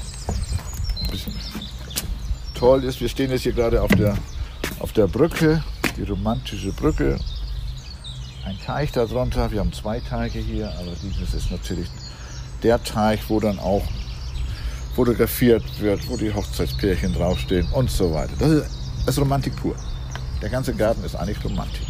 Ein 1.04 1.12
bisschen. 1.12 1.34
Toll 2.66 2.84
ist, 2.84 3.00
wir 3.00 3.10
stehen 3.10 3.30
jetzt 3.30 3.44
hier 3.44 3.54
gerade 3.54 3.80
auf 3.80 3.92
der, 3.92 4.18
auf 4.80 4.92
der 4.92 5.06
Brücke, 5.06 5.64
die 5.98 6.02
romantische 6.02 6.72
Brücke. 6.72 7.20
Ein 8.44 8.58
Teich 8.66 8.92
darunter. 8.92 9.52
Wir 9.52 9.60
haben 9.60 9.72
zwei 9.72 10.00
Teiche 10.00 10.40
hier, 10.40 10.70
aber 10.70 10.94
dieses 11.04 11.36
ist 11.36 11.52
natürlich 11.52 11.88
der 12.64 12.84
Teich, 12.84 13.30
wo 13.30 13.40
dann 13.40 13.60
auch 13.60 13.84
fotografiert 14.96 15.64
wird, 15.80 16.10
wo 16.10 16.18
die 16.18 16.34
Hochzeitspärchen 16.34 17.14
draufstehen 17.14 17.68
und 17.76 17.92
so 17.92 18.12
weiter. 18.12 18.34
Das 18.40 18.50
ist, 18.50 18.66
das 19.06 19.16
ist 19.16 19.22
Romantik 19.22 19.56
pur. 19.58 19.76
Der 20.42 20.50
ganze 20.50 20.74
Garten 20.74 21.04
ist 21.04 21.16
eigentlich 21.16 21.46
Romantik. 21.46 21.86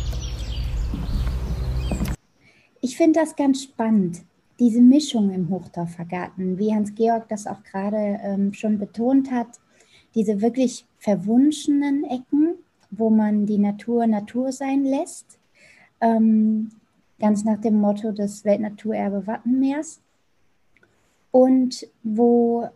Ich 2.82 2.98
finde 2.98 3.22
das 3.22 3.34
ganz 3.38 3.64
spannend, 3.64 4.24
diese 4.60 4.82
Mischung 4.82 5.34
im 5.34 5.48
Hochdorfer 5.48 6.04
Garten, 6.04 6.60
wie 6.60 6.74
Hans-Georg 6.74 7.30
das 7.30 7.48
auch 7.48 7.64
gerade 7.64 8.20
ähm, 8.22 8.54
schon 8.54 8.78
betont 8.78 9.32
hat, 9.32 9.48
diese 10.16 10.42
wirklich 10.42 10.86
verwunschenen 10.98 12.04
Ecken, 12.06 12.56
wo 12.90 13.10
man 13.10 13.46
die 13.46 13.58
Natur 13.58 14.08
Natur 14.08 14.52
sein 14.52 14.84
lässt, 14.84 15.38
ähm, 16.02 16.72
ganz 17.20 17.44
nach 17.44 17.60
dem 17.60 17.80
Motto 17.80 18.12
des 18.12 18.46
Weltnaturerbe 18.46 19.28
Wattenmeers 19.28 20.02
und 21.32 21.88
wo 22.04 22.70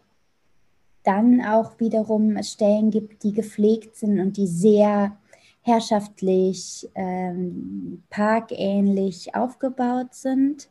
dann 1.03 1.41
auch 1.41 1.79
wiederum 1.79 2.41
Stellen 2.43 2.91
gibt, 2.91 3.23
die 3.23 3.31
gepflegt 3.31 3.95
sind 3.95 4.19
und 4.19 4.37
die 4.37 4.47
sehr 4.47 5.17
herrschaftlich, 5.61 6.89
ähm, 6.95 8.03
parkähnlich 8.09 9.33
aufgebaut 9.35 10.13
sind. 10.13 10.69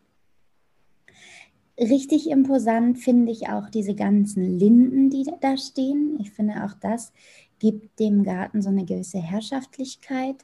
Richtig 1.78 2.28
imposant 2.28 2.98
finde 2.98 3.30
ich 3.30 3.48
auch 3.48 3.70
diese 3.70 3.94
ganzen 3.94 4.58
Linden, 4.58 5.10
die 5.10 5.24
da 5.40 5.56
stehen. 5.56 6.18
Ich 6.20 6.32
finde 6.32 6.64
auch 6.64 6.74
das 6.74 7.12
gibt 7.58 7.98
dem 7.98 8.24
Garten 8.24 8.62
so 8.62 8.68
eine 8.68 8.84
gewisse 8.84 9.18
Herrschaftlichkeit. 9.18 10.36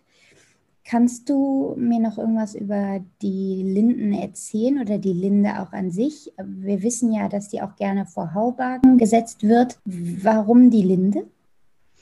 Kannst 0.87 1.31
du 1.31 1.75
mir 1.79 1.99
noch 1.99 2.19
irgendwas 2.19 2.55
über 2.55 3.01
die 3.23 3.63
Linden 3.63 4.13
erzählen 4.13 4.81
oder 4.81 4.99
die 4.99 5.15
Linde 5.15 5.63
auch 5.63 5.73
an 5.73 5.91
sich? 5.91 6.33
Wir 6.37 6.83
wissen 6.83 7.11
ja, 7.13 7.29
dass 7.29 7.49
die 7.49 7.63
auch 7.63 7.75
gerne 7.77 8.05
vor 8.05 8.35
Haubagen 8.35 8.99
gesetzt 8.99 9.45
wird. 9.45 9.79
Warum 9.87 10.71
die 10.71 10.83
Linde? 10.83 11.27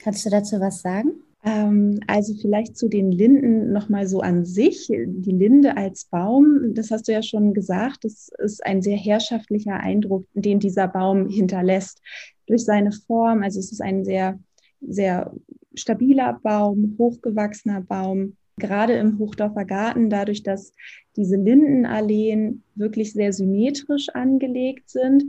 Kannst 0.01 0.27
du 0.27 0.31
dazu 0.31 0.59
was 0.59 0.83
sagen? 0.83 1.13
Ähm, 1.45 2.01
also 2.07 2.35
vielleicht 2.35 2.77
zu 2.77 2.89
den 2.89 3.11
Linden 3.11 3.73
nochmal 3.73 4.07
so 4.07 4.21
an 4.21 4.45
sich. 4.45 4.87
Die 4.89 5.33
Linde 5.33 5.77
als 5.77 6.05
Baum, 6.05 6.75
das 6.75 6.91
hast 6.91 7.09
du 7.09 7.13
ja 7.13 7.23
schon 7.23 7.53
gesagt, 7.53 8.05
das 8.05 8.31
ist 8.39 8.65
ein 8.65 8.83
sehr 8.83 8.97
herrschaftlicher 8.97 9.81
Eindruck, 9.81 10.27
den 10.35 10.61
dieser 10.61 10.89
Baum 10.89 11.29
hinterlässt. 11.29 12.01
Durch 12.47 12.65
seine 12.65 12.93
Form, 12.93 13.43
also 13.43 13.59
es 13.59 13.73
ist 13.73 13.81
ein 13.81 14.05
sehr, 14.05 14.39
sehr 14.81 15.33
stabiler 15.75 16.39
Baum, 16.43 16.97
hochgewachsener 16.99 17.81
Baum. 17.81 18.37
Gerade 18.59 18.93
im 18.95 19.19
Hochdorfer 19.19 19.65
Garten, 19.65 20.11
dadurch, 20.11 20.43
dass 20.43 20.73
diese 21.17 21.37
Lindenalleen 21.37 22.63
wirklich 22.75 23.13
sehr 23.13 23.33
symmetrisch 23.33 24.11
angelegt 24.11 24.91
sind, 24.91 25.25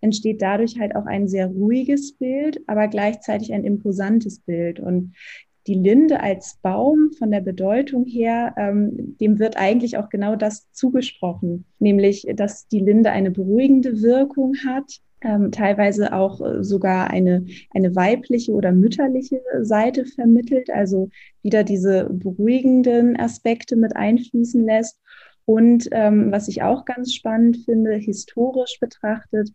entsteht 0.00 0.42
dadurch 0.42 0.78
halt 0.78 0.94
auch 0.94 1.06
ein 1.06 1.26
sehr 1.26 1.46
ruhiges 1.46 2.12
Bild, 2.12 2.60
aber 2.66 2.88
gleichzeitig 2.88 3.52
ein 3.52 3.64
imposantes 3.64 4.40
Bild. 4.40 4.78
Und 4.78 5.14
die 5.66 5.74
Linde 5.74 6.20
als 6.20 6.58
Baum 6.62 7.10
von 7.18 7.30
der 7.30 7.40
Bedeutung 7.40 8.04
her, 8.04 8.54
ähm, 8.56 9.16
dem 9.20 9.38
wird 9.38 9.56
eigentlich 9.56 9.98
auch 9.98 10.08
genau 10.08 10.36
das 10.36 10.70
zugesprochen, 10.72 11.64
nämlich 11.78 12.26
dass 12.34 12.68
die 12.68 12.80
Linde 12.80 13.10
eine 13.10 13.30
beruhigende 13.30 14.00
Wirkung 14.02 14.54
hat, 14.66 15.00
ähm, 15.22 15.50
teilweise 15.50 16.12
auch 16.12 16.40
äh, 16.40 16.62
sogar 16.62 17.10
eine, 17.10 17.46
eine 17.74 17.96
weibliche 17.96 18.52
oder 18.52 18.72
mütterliche 18.72 19.40
Seite 19.62 20.04
vermittelt, 20.04 20.70
also 20.70 21.08
wieder 21.42 21.64
diese 21.64 22.08
beruhigenden 22.12 23.18
Aspekte 23.18 23.76
mit 23.76 23.96
einfließen 23.96 24.64
lässt. 24.64 25.00
Und 25.46 25.88
ähm, 25.92 26.32
was 26.32 26.48
ich 26.48 26.62
auch 26.62 26.84
ganz 26.84 27.14
spannend 27.14 27.58
finde, 27.64 27.94
historisch 27.94 28.78
betrachtet, 28.80 29.50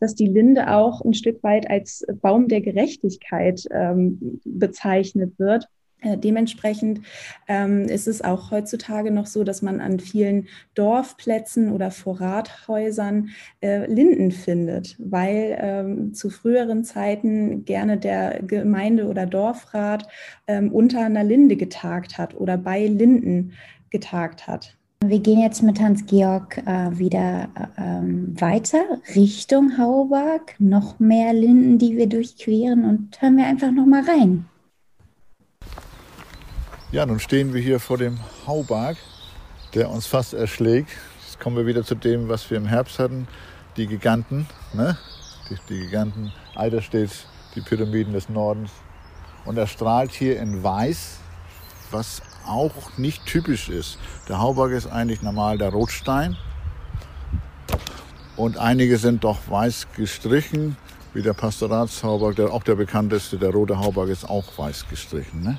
dass 0.00 0.14
die 0.14 0.26
Linde 0.26 0.70
auch 0.72 1.02
ein 1.02 1.14
Stück 1.14 1.42
weit 1.42 1.70
als 1.70 2.04
Baum 2.20 2.48
der 2.48 2.60
Gerechtigkeit 2.60 3.64
ähm, 3.70 4.40
bezeichnet 4.44 5.38
wird. 5.38 5.68
Äh, 6.00 6.18
dementsprechend 6.18 7.00
ähm, 7.48 7.84
ist 7.84 8.06
es 8.06 8.22
auch 8.22 8.50
heutzutage 8.50 9.10
noch 9.10 9.26
so, 9.26 9.44
dass 9.44 9.62
man 9.62 9.80
an 9.80 9.98
vielen 9.98 10.48
Dorfplätzen 10.74 11.72
oder 11.72 11.90
Vorrathäusern 11.90 13.30
äh, 13.62 13.86
Linden 13.90 14.32
findet, 14.32 14.96
weil 14.98 15.56
ähm, 15.58 16.12
zu 16.12 16.28
früheren 16.28 16.84
Zeiten 16.84 17.64
gerne 17.64 17.96
der 17.96 18.42
Gemeinde- 18.42 19.06
oder 19.06 19.26
Dorfrat 19.26 20.06
ähm, 20.46 20.70
unter 20.70 21.00
einer 21.04 21.24
Linde 21.24 21.56
getagt 21.56 22.18
hat 22.18 22.34
oder 22.34 22.58
bei 22.58 22.86
Linden 22.86 23.52
getagt 23.90 24.46
hat. 24.46 24.76
Wir 25.08 25.20
gehen 25.20 25.40
jetzt 25.40 25.62
mit 25.62 25.80
Hans-Georg 25.80 26.58
äh, 26.66 26.98
wieder 26.98 27.48
ähm, 27.78 28.34
weiter 28.40 28.82
Richtung 29.14 29.78
Hauberg. 29.78 30.56
Noch 30.58 30.98
mehr 30.98 31.32
Linden, 31.32 31.78
die 31.78 31.96
wir 31.96 32.08
durchqueren 32.08 32.84
und 32.84 33.22
hören 33.22 33.36
wir 33.36 33.46
einfach 33.46 33.70
noch 33.70 33.86
mal 33.86 34.02
rein. 34.02 34.46
Ja, 36.90 37.06
nun 37.06 37.20
stehen 37.20 37.54
wir 37.54 37.60
hier 37.60 37.78
vor 37.78 37.98
dem 37.98 38.18
Hauberg, 38.48 38.96
der 39.74 39.90
uns 39.90 40.06
fast 40.06 40.34
erschlägt. 40.34 40.90
Jetzt 41.24 41.38
kommen 41.38 41.56
wir 41.56 41.66
wieder 41.66 41.84
zu 41.84 41.94
dem, 41.94 42.28
was 42.28 42.50
wir 42.50 42.56
im 42.56 42.66
Herbst 42.66 42.98
hatten, 42.98 43.28
die 43.76 43.86
Giganten. 43.86 44.46
Ne? 44.74 44.96
Die, 45.48 45.56
die 45.68 45.80
Giganten, 45.82 46.32
Eiderstedt, 46.56 47.28
die 47.54 47.60
Pyramiden 47.60 48.12
des 48.12 48.28
Nordens. 48.28 48.72
Und 49.44 49.56
er 49.56 49.68
strahlt 49.68 50.10
hier 50.10 50.40
in 50.40 50.64
Weiß, 50.64 51.18
was 51.92 52.22
auch 52.46 52.96
nicht 52.96 53.26
typisch 53.26 53.68
ist. 53.68 53.98
Der 54.28 54.38
Hauberg 54.38 54.72
ist 54.72 54.86
eigentlich 54.86 55.22
normal 55.22 55.58
der 55.58 55.70
Rotstein 55.70 56.36
und 58.36 58.58
einige 58.58 58.98
sind 58.98 59.24
doch 59.24 59.38
weiß 59.48 59.88
gestrichen, 59.96 60.76
wie 61.14 61.22
der 61.22 61.32
Pastoratshauberg, 61.32 62.36
der 62.36 62.52
auch 62.52 62.62
der 62.62 62.74
bekannteste, 62.74 63.38
der 63.38 63.50
rote 63.50 63.78
Hauberg 63.78 64.10
ist 64.10 64.28
auch 64.28 64.58
weiß 64.58 64.86
gestrichen. 64.88 65.42
Ne? 65.42 65.58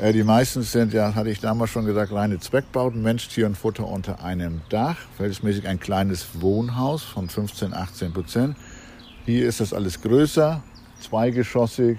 Äh, 0.00 0.14
die 0.14 0.24
meisten 0.24 0.62
sind 0.62 0.94
ja, 0.94 1.14
hatte 1.14 1.28
ich 1.28 1.40
damals 1.40 1.70
schon 1.70 1.84
gesagt, 1.84 2.10
reine 2.12 2.38
Zweckbauten, 2.38 3.02
Mensch, 3.02 3.28
Tier 3.28 3.46
und 3.46 3.56
Futter 3.56 3.86
unter 3.86 4.24
einem 4.24 4.62
Dach, 4.70 4.96
verhältnismäßig 5.16 5.68
ein 5.68 5.78
kleines 5.78 6.26
Wohnhaus 6.40 7.02
von 7.02 7.28
15, 7.28 7.74
18 7.74 8.12
Prozent. 8.12 8.56
Hier 9.26 9.46
ist 9.46 9.60
das 9.60 9.74
alles 9.74 10.00
größer, 10.00 10.62
zweigeschossig, 11.00 11.98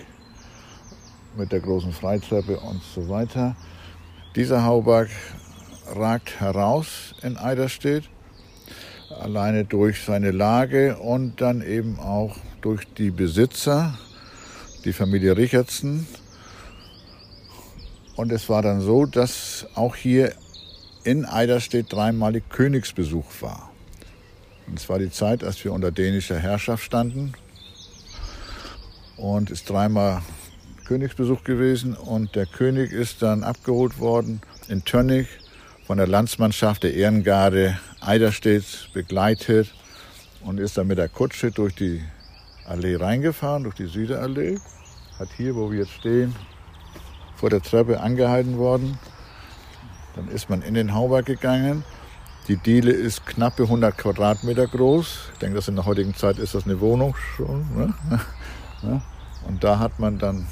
mit 1.36 1.52
der 1.52 1.60
großen 1.60 1.94
Freitreppe 1.94 2.60
und 2.60 2.82
so 2.84 3.10
weiter. 3.10 3.56
Dieser 4.36 4.64
Hauberg 4.64 5.10
ragt 5.88 6.40
heraus 6.40 7.16
in 7.22 7.38
Eiderstedt, 7.38 8.06
alleine 9.20 9.66
durch 9.66 10.04
seine 10.04 10.32
Lage 10.32 10.98
und 10.98 11.42
dann 11.42 11.62
eben 11.62 12.00
auch 12.00 12.36
durch 12.62 12.86
die 12.94 13.12
Besitzer, 13.12 13.98
die 14.86 14.94
Familie 14.94 15.36
Richardson. 15.36 16.08
Und 18.16 18.32
es 18.32 18.50
war 18.50 18.62
dann 18.62 18.82
so, 18.82 19.06
dass 19.06 19.66
auch 19.76 19.96
hier 19.96 20.34
in 21.04 21.26
Eiderstedt 21.26 21.92
dreimalig 21.92 22.44
Königsbesuch 22.50 23.26
war. 23.42 23.72
Und 24.68 24.80
es 24.80 24.88
war 24.88 25.00
die 25.00 25.12
Zeit, 25.12 25.44
als 25.44 25.64
wir 25.66 25.74
unter 25.74 25.92
dänischer 25.92 26.38
Herrschaft 26.38 26.84
standen 26.84 27.34
und 29.18 29.52
es 29.52 29.64
dreimal 29.64 30.22
Königsbesuch 30.82 31.44
gewesen 31.44 31.94
und 31.96 32.36
der 32.36 32.46
König 32.46 32.92
ist 32.92 33.22
dann 33.22 33.44
abgeholt 33.44 34.00
worden 34.00 34.42
in 34.68 34.84
Tönnig 34.84 35.28
von 35.86 35.98
der 35.98 36.08
Landsmannschaft 36.08 36.84
der 36.84 36.94
Ehrengarde 36.94 37.78
Eiderstedts 38.02 38.88
begleitet 38.94 39.74
und 40.44 40.60
ist 40.60 40.78
dann 40.78 40.88
mit 40.88 40.98
der 40.98 41.10
Kutsche 41.10 41.52
durch 41.52 41.76
die 41.76 42.02
Allee 42.68 42.96
reingefahren, 42.96 43.64
durch 43.64 43.76
die 43.76 43.88
Süderallee, 43.88 44.60
hat 45.20 45.30
hier, 45.36 45.56
wo 45.56 45.72
wir 45.72 45.80
jetzt 45.80 45.94
stehen, 45.94 46.36
vor 47.36 47.50
der 47.50 47.62
Treppe 47.62 48.00
angehalten 48.00 48.58
worden. 48.58 48.98
Dann 50.16 50.28
ist 50.28 50.50
man 50.50 50.62
in 50.62 50.74
den 50.74 50.94
Hauberg 50.94 51.26
gegangen. 51.26 51.84
Die 52.48 52.58
Diele 52.58 52.92
ist 52.92 53.26
knappe 53.26 53.64
100 53.64 53.98
Quadratmeter 53.98 54.68
groß. 54.68 55.30
Ich 55.34 55.40
denke, 55.40 55.56
dass 55.56 55.68
in 55.68 55.76
der 55.76 55.86
heutigen 55.86 56.16
Zeit 56.16 56.38
ist 56.38 56.56
das 56.56 56.66
eine 56.66 56.80
Wohnung 56.80 57.16
schon. 57.36 57.66
Ne? 57.76 57.94
Und 59.48 59.64
da 59.64 59.80
hat 59.80 60.00
man 60.00 60.18
dann 60.18 60.48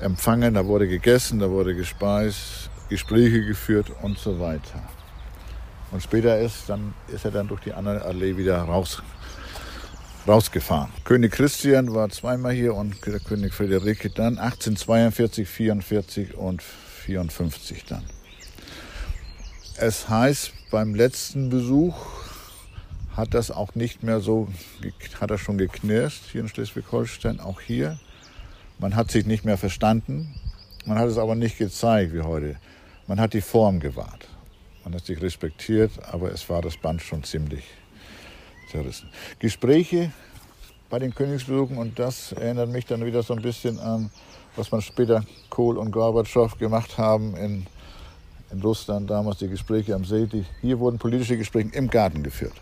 empfangen, 0.00 0.54
da 0.54 0.66
wurde 0.66 0.88
gegessen, 0.88 1.38
da 1.38 1.50
wurde 1.50 1.74
gespeist, 1.74 2.70
Gespräche 2.88 3.44
geführt 3.44 3.90
und 4.02 4.18
so 4.18 4.38
weiter. 4.40 4.82
Und 5.90 6.02
später 6.02 6.38
ist, 6.38 6.68
dann, 6.68 6.94
ist 7.08 7.24
er 7.24 7.30
dann 7.30 7.48
durch 7.48 7.60
die 7.60 7.72
andere 7.72 8.02
Allee 8.02 8.36
wieder 8.36 8.58
raus, 8.58 9.02
rausgefahren. 10.26 10.90
König 11.04 11.32
Christian 11.32 11.94
war 11.94 12.08
zweimal 12.10 12.52
hier 12.52 12.74
und 12.74 13.00
König 13.00 13.54
Friederike 13.54 14.10
dann 14.10 14.38
1842, 14.38 15.48
44 15.48 16.34
und 16.34 16.62
54 16.62 17.84
dann. 17.84 18.02
Es 19.76 20.08
heißt, 20.08 20.52
beim 20.70 20.94
letzten 20.94 21.50
Besuch 21.50 21.96
hat 23.16 23.34
das 23.34 23.50
auch 23.50 23.74
nicht 23.74 24.02
mehr 24.02 24.20
so, 24.20 24.48
hat 25.20 25.30
das 25.30 25.40
schon 25.40 25.58
geknirscht 25.58 26.24
hier 26.32 26.40
in 26.40 26.48
Schleswig-Holstein, 26.48 27.40
auch 27.40 27.60
hier. 27.60 27.98
Man 28.78 28.96
hat 28.96 29.10
sich 29.10 29.26
nicht 29.26 29.44
mehr 29.44 29.56
verstanden, 29.56 30.34
man 30.86 30.98
hat 30.98 31.08
es 31.08 31.18
aber 31.18 31.34
nicht 31.34 31.58
gezeigt 31.58 32.12
wie 32.12 32.20
heute. 32.20 32.56
Man 33.06 33.20
hat 33.20 33.32
die 33.32 33.40
Form 33.40 33.80
gewahrt. 33.80 34.28
Man 34.84 34.94
hat 34.94 35.06
sich 35.06 35.20
respektiert, 35.20 35.92
aber 36.10 36.30
es 36.30 36.48
war 36.50 36.60
das 36.60 36.76
Band 36.76 37.00
schon 37.00 37.24
ziemlich 37.24 37.64
zerrissen. 38.70 39.08
Gespräche 39.38 40.12
bei 40.90 40.98
den 40.98 41.14
Königsbesuchen 41.14 41.78
und 41.78 41.98
das 41.98 42.32
erinnert 42.32 42.68
mich 42.68 42.84
dann 42.84 43.04
wieder 43.04 43.22
so 43.22 43.34
ein 43.34 43.42
bisschen 43.42 43.78
an, 43.78 44.10
was 44.56 44.70
man 44.70 44.82
später 44.82 45.24
Kohl 45.48 45.78
und 45.78 45.90
Gorbatschow 45.90 46.58
gemacht 46.58 46.98
haben 46.98 47.34
in, 47.36 47.66
in 48.50 48.60
Russland, 48.60 49.08
damals 49.08 49.38
die 49.38 49.48
Gespräche 49.48 49.94
am 49.94 50.04
See. 50.04 50.26
Die, 50.26 50.44
hier 50.60 50.78
wurden 50.78 50.98
politische 50.98 51.38
Gespräche 51.38 51.70
im 51.70 51.88
Garten 51.88 52.22
geführt. 52.22 52.54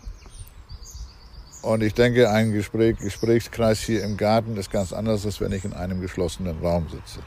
Und 1.63 1.81
ich 1.81 1.93
denke, 1.93 2.29
ein 2.29 2.51
Gespräch, 2.51 2.97
Gesprächskreis 2.97 3.79
hier 3.79 4.03
im 4.03 4.17
Garten 4.17 4.57
ist 4.57 4.69
ganz 4.69 4.91
anders, 4.91 5.25
als 5.25 5.39
wenn 5.39 5.53
ich 5.53 5.63
in 5.63 5.71
einem 5.71 6.01
geschlossenen 6.01 6.59
Raum 6.61 6.87
sitze. 6.89 7.19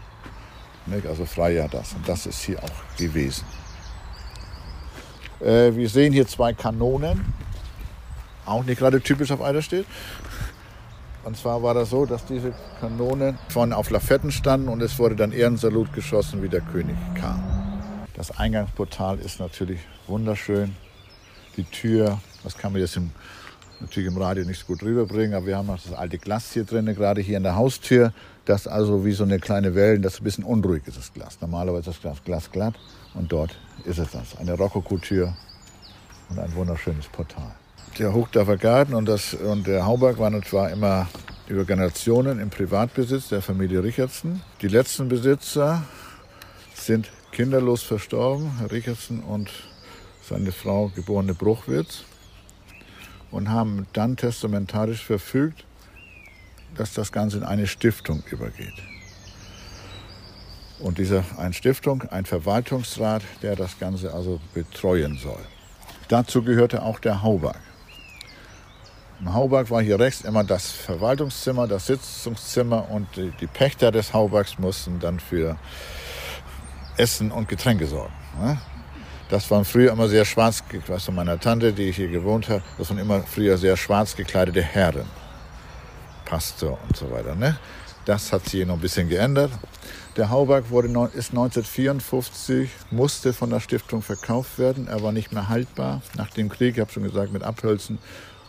Also 1.09 1.25
freier 1.25 1.69
das. 1.69 1.95
Und 1.95 2.07
das 2.07 2.26
ist 2.26 2.43
hier 2.43 2.62
auch 2.62 2.97
gewesen. 2.99 3.45
Äh, 5.40 5.75
wir 5.75 5.88
sehen 5.88 6.12
hier 6.12 6.26
zwei 6.26 6.52
Kanonen. 6.52 7.33
Auch 8.45 8.62
nicht 8.62 8.78
gerade 8.78 9.00
typisch 9.00 9.33
auf 9.33 9.40
Eiderstedt. 9.40 9.87
Und 11.25 11.37
zwar 11.38 11.62
war 11.62 11.73
das 11.73 11.88
so, 11.88 12.05
dass 12.05 12.26
diese 12.26 12.52
Kanonen 12.78 13.38
vorne 13.49 13.75
auf 13.75 13.88
Lafetten 13.88 14.31
standen 14.31 14.69
und 14.69 14.83
es 14.83 14.99
wurde 14.99 15.16
dann 15.16 15.33
Ehrensalut 15.33 15.93
geschossen, 15.95 16.43
wie 16.43 16.49
der 16.49 16.61
König 16.61 16.95
kam. 17.14 17.43
Das 18.14 18.38
Eingangsportal 18.38 19.19
ist 19.19 19.40
natürlich 19.40 19.81
wunderschön. 20.07 20.76
Die 21.57 21.64
Tür, 21.64 22.21
das 22.45 22.57
kann 22.57 22.73
man 22.73 22.83
jetzt 22.83 22.97
im 22.97 23.11
natürlich 23.80 24.09
im 24.09 24.16
Radio 24.16 24.45
nicht 24.45 24.61
so 24.61 24.66
gut 24.66 24.83
rüberbringen, 24.83 25.35
aber 25.35 25.47
wir 25.47 25.56
haben 25.56 25.66
noch 25.66 25.83
das 25.83 25.92
alte 25.92 26.18
Glas 26.18 26.52
hier 26.52 26.64
drin, 26.64 26.87
gerade 26.87 27.21
hier 27.21 27.37
in 27.37 27.42
der 27.42 27.56
Haustür. 27.56 28.12
Das 28.45 28.66
also 28.66 29.04
wie 29.04 29.12
so 29.12 29.25
eine 29.25 29.38
kleine 29.38 29.75
Wellen, 29.75 30.02
das 30.02 30.21
ein 30.21 30.25
bisschen 30.25 30.45
unruhig 30.45 30.83
ist 30.87 30.97
das 30.97 31.12
Glas. 31.12 31.38
Normalerweise 31.40 31.90
ist 31.90 32.04
das 32.04 32.23
Glas 32.25 32.50
glatt 32.50 32.75
und 33.14 33.33
dort 33.33 33.56
ist 33.85 33.99
es 33.99 34.12
das. 34.12 34.37
Eine 34.37 34.54
Rokoko-Tür 34.54 35.37
und 36.30 36.38
ein 36.38 36.54
wunderschönes 36.54 37.06
Portal. 37.06 37.54
Der 37.99 38.12
Hochdorfer 38.12 38.56
Garten 38.56 38.95
und, 38.95 39.06
das, 39.06 39.35
und 39.35 39.66
der 39.66 39.87
Hauberg 39.87 40.18
waren 40.18 40.42
zwar 40.42 40.71
immer 40.71 41.09
über 41.49 41.64
Generationen 41.64 42.40
im 42.40 42.50
Privatbesitz 42.50 43.28
der 43.28 43.42
Familie 43.42 43.83
Richardson. 43.83 44.42
Die 44.61 44.68
letzten 44.68 45.09
Besitzer 45.09 45.83
sind 46.75 47.11
kinderlos 47.33 47.83
verstorben, 47.83 48.59
Herr 48.59 48.71
Richardson 48.71 49.21
und 49.21 49.50
seine 50.23 50.52
Frau, 50.52 50.88
geborene 50.95 51.35
Bruchwitz 51.35 52.04
und 53.37 53.50
haben 53.50 53.87
dann 53.93 54.16
testamentarisch 54.16 55.05
verfügt, 55.05 55.64
dass 56.75 56.95
das 56.95 57.12
Ganze 57.12 57.37
in 57.37 57.45
eine 57.45 57.66
Stiftung 57.66 58.23
übergeht. 58.31 58.73
Und 60.78 60.97
diese 60.97 61.23
eine 61.37 61.52
Stiftung, 61.52 62.02
ein 62.11 62.25
Verwaltungsrat, 62.25 63.23
der 63.43 63.55
das 63.55 63.78
Ganze 63.78 64.14
also 64.14 64.40
betreuen 64.55 65.19
soll. 65.19 65.40
Dazu 66.09 66.43
gehörte 66.43 66.83
auch 66.83 66.99
der 66.99 67.23
Hauberg. 67.23 67.61
Im 69.21 69.33
Hauberg 69.33 69.71
war 69.71 69.83
hier 69.83 69.99
rechts 69.99 70.23
immer 70.23 70.45
das 70.45 70.71
Verwaltungszimmer, 70.71 71.66
das 71.66 71.87
Sitzungszimmer 71.87 72.90
und 72.90 73.07
die 73.16 73.47
Pächter 73.47 73.90
des 73.90 74.14
Haubergs 74.14 74.59
mussten 74.59 74.99
dann 74.99 75.21
für 75.21 75.59
Essen 76.97 77.31
und 77.31 77.49
Getränke 77.49 77.87
sorgen. 77.87 78.14
Das 79.28 79.50
waren 79.50 79.64
früher 79.64 79.90
immer 79.92 80.09
sehr 80.09 80.25
schwarz, 80.25 80.62
ich 80.73 80.88
weiß 80.88 81.04
von 81.04 81.16
meiner 81.16 81.40
Tante, 81.40 81.73
die 81.73 81.90
hier 81.90 82.09
gewohnt 82.09 82.49
hat, 82.49 82.62
das 82.78 82.90
waren 82.90 82.99
immer 82.99 83.23
früher 83.23 83.59
sehr 83.59 83.77
schwarz 83.77 84.14
gekleidete 84.14 84.62
Herren. 84.62 85.07
Pastor 86.24 86.79
und 86.87 86.96
so 86.96 87.11
weiter. 87.11 87.35
Ne? 87.35 87.57
Das 88.05 88.33
hat 88.33 88.44
sich 88.44 88.53
hier 88.53 88.66
noch 88.66 88.74
ein 88.74 88.81
bisschen 88.81 89.09
geändert. 89.09 89.51
Der 90.16 90.31
Hauberg 90.31 90.70
wurde, 90.70 90.88
ist 91.14 91.31
1954, 91.31 92.70
musste 92.90 93.33
von 93.33 93.51
der 93.51 93.61
Stiftung 93.61 94.01
verkauft 94.01 94.59
werden. 94.59 94.88
Er 94.88 95.03
war 95.03 95.12
nicht 95.12 95.33
mehr 95.33 95.48
haltbar. 95.48 96.03
Nach 96.16 96.31
dem 96.31 96.48
Krieg, 96.48 96.74
ich 96.74 96.81
habe 96.81 96.92
schon 96.92 97.03
gesagt, 97.03 97.33
mit 97.33 97.42
Abhölzen 97.42 97.98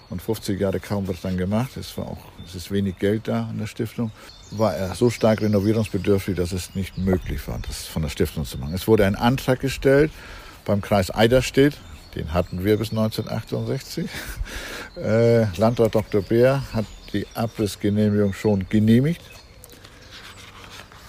und 0.10 0.22
50 0.22 0.60
Jahre 0.60 0.80
kaum 0.80 1.08
was 1.08 1.22
dann 1.22 1.38
gemacht. 1.38 1.76
Es 1.76 1.98
war 1.98 2.06
auch, 2.06 2.20
es 2.46 2.56
ist 2.56 2.72
wenig 2.72 3.00
Geld 3.00 3.28
da 3.28 3.48
an 3.50 3.58
der 3.58 3.68
Stiftung. 3.68 4.12
War 4.52 4.76
er 4.76 4.96
so 4.96 5.10
stark 5.10 5.42
renovierungsbedürftig, 5.42 6.36
dass 6.36 6.52
es 6.54 6.74
nicht 6.76 6.98
möglich 6.98 7.46
war, 7.48 7.60
das 7.68 7.86
von 7.86 8.04
der 8.04 8.10
Stiftung 8.10 8.46
zu 8.46 8.58
machen. 8.58 8.74
Es 8.74 8.88
wurde 8.88 9.06
ein 9.06 9.16
Antrag 9.16 9.60
gestellt 9.60 10.12
beim 10.68 10.82
Kreis 10.82 11.10
Eiderstedt. 11.10 11.78
Den 12.14 12.34
hatten 12.34 12.64
wir 12.64 12.78
bis 12.78 12.92
1968. 12.92 14.08
Äh, 14.98 15.46
Landrat 15.58 15.94
Dr. 15.94 16.24
Beer 16.24 16.64
hat 16.74 16.86
die 17.14 17.28
Abrissgenehmigung 17.36 18.34
schon 18.34 18.68
genehmigt. 18.68 19.22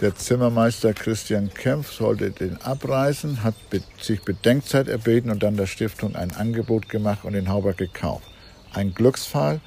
Der 0.03 0.15
Zimmermeister 0.15 0.93
Christian 0.93 1.49
Kempf 1.55 1.91
sollte 1.93 2.31
den 2.31 2.61
abreißen, 2.61 3.43
hat 3.43 3.55
sich 3.99 4.21
Bedenkzeit 4.21 4.89
erbeten 4.89 5.31
und 5.31 5.43
dann 5.43 5.57
der 5.57 5.65
Stiftung 5.65 6.17
ein 6.17 6.37
Angebot 6.37 6.91
gemacht 6.91 7.25
und 7.25 7.33
den 7.33 7.49
Hauberg 7.49 7.79
gekauft. 7.79 8.29
Ein 8.75 8.93
Glücksfall 8.93 9.63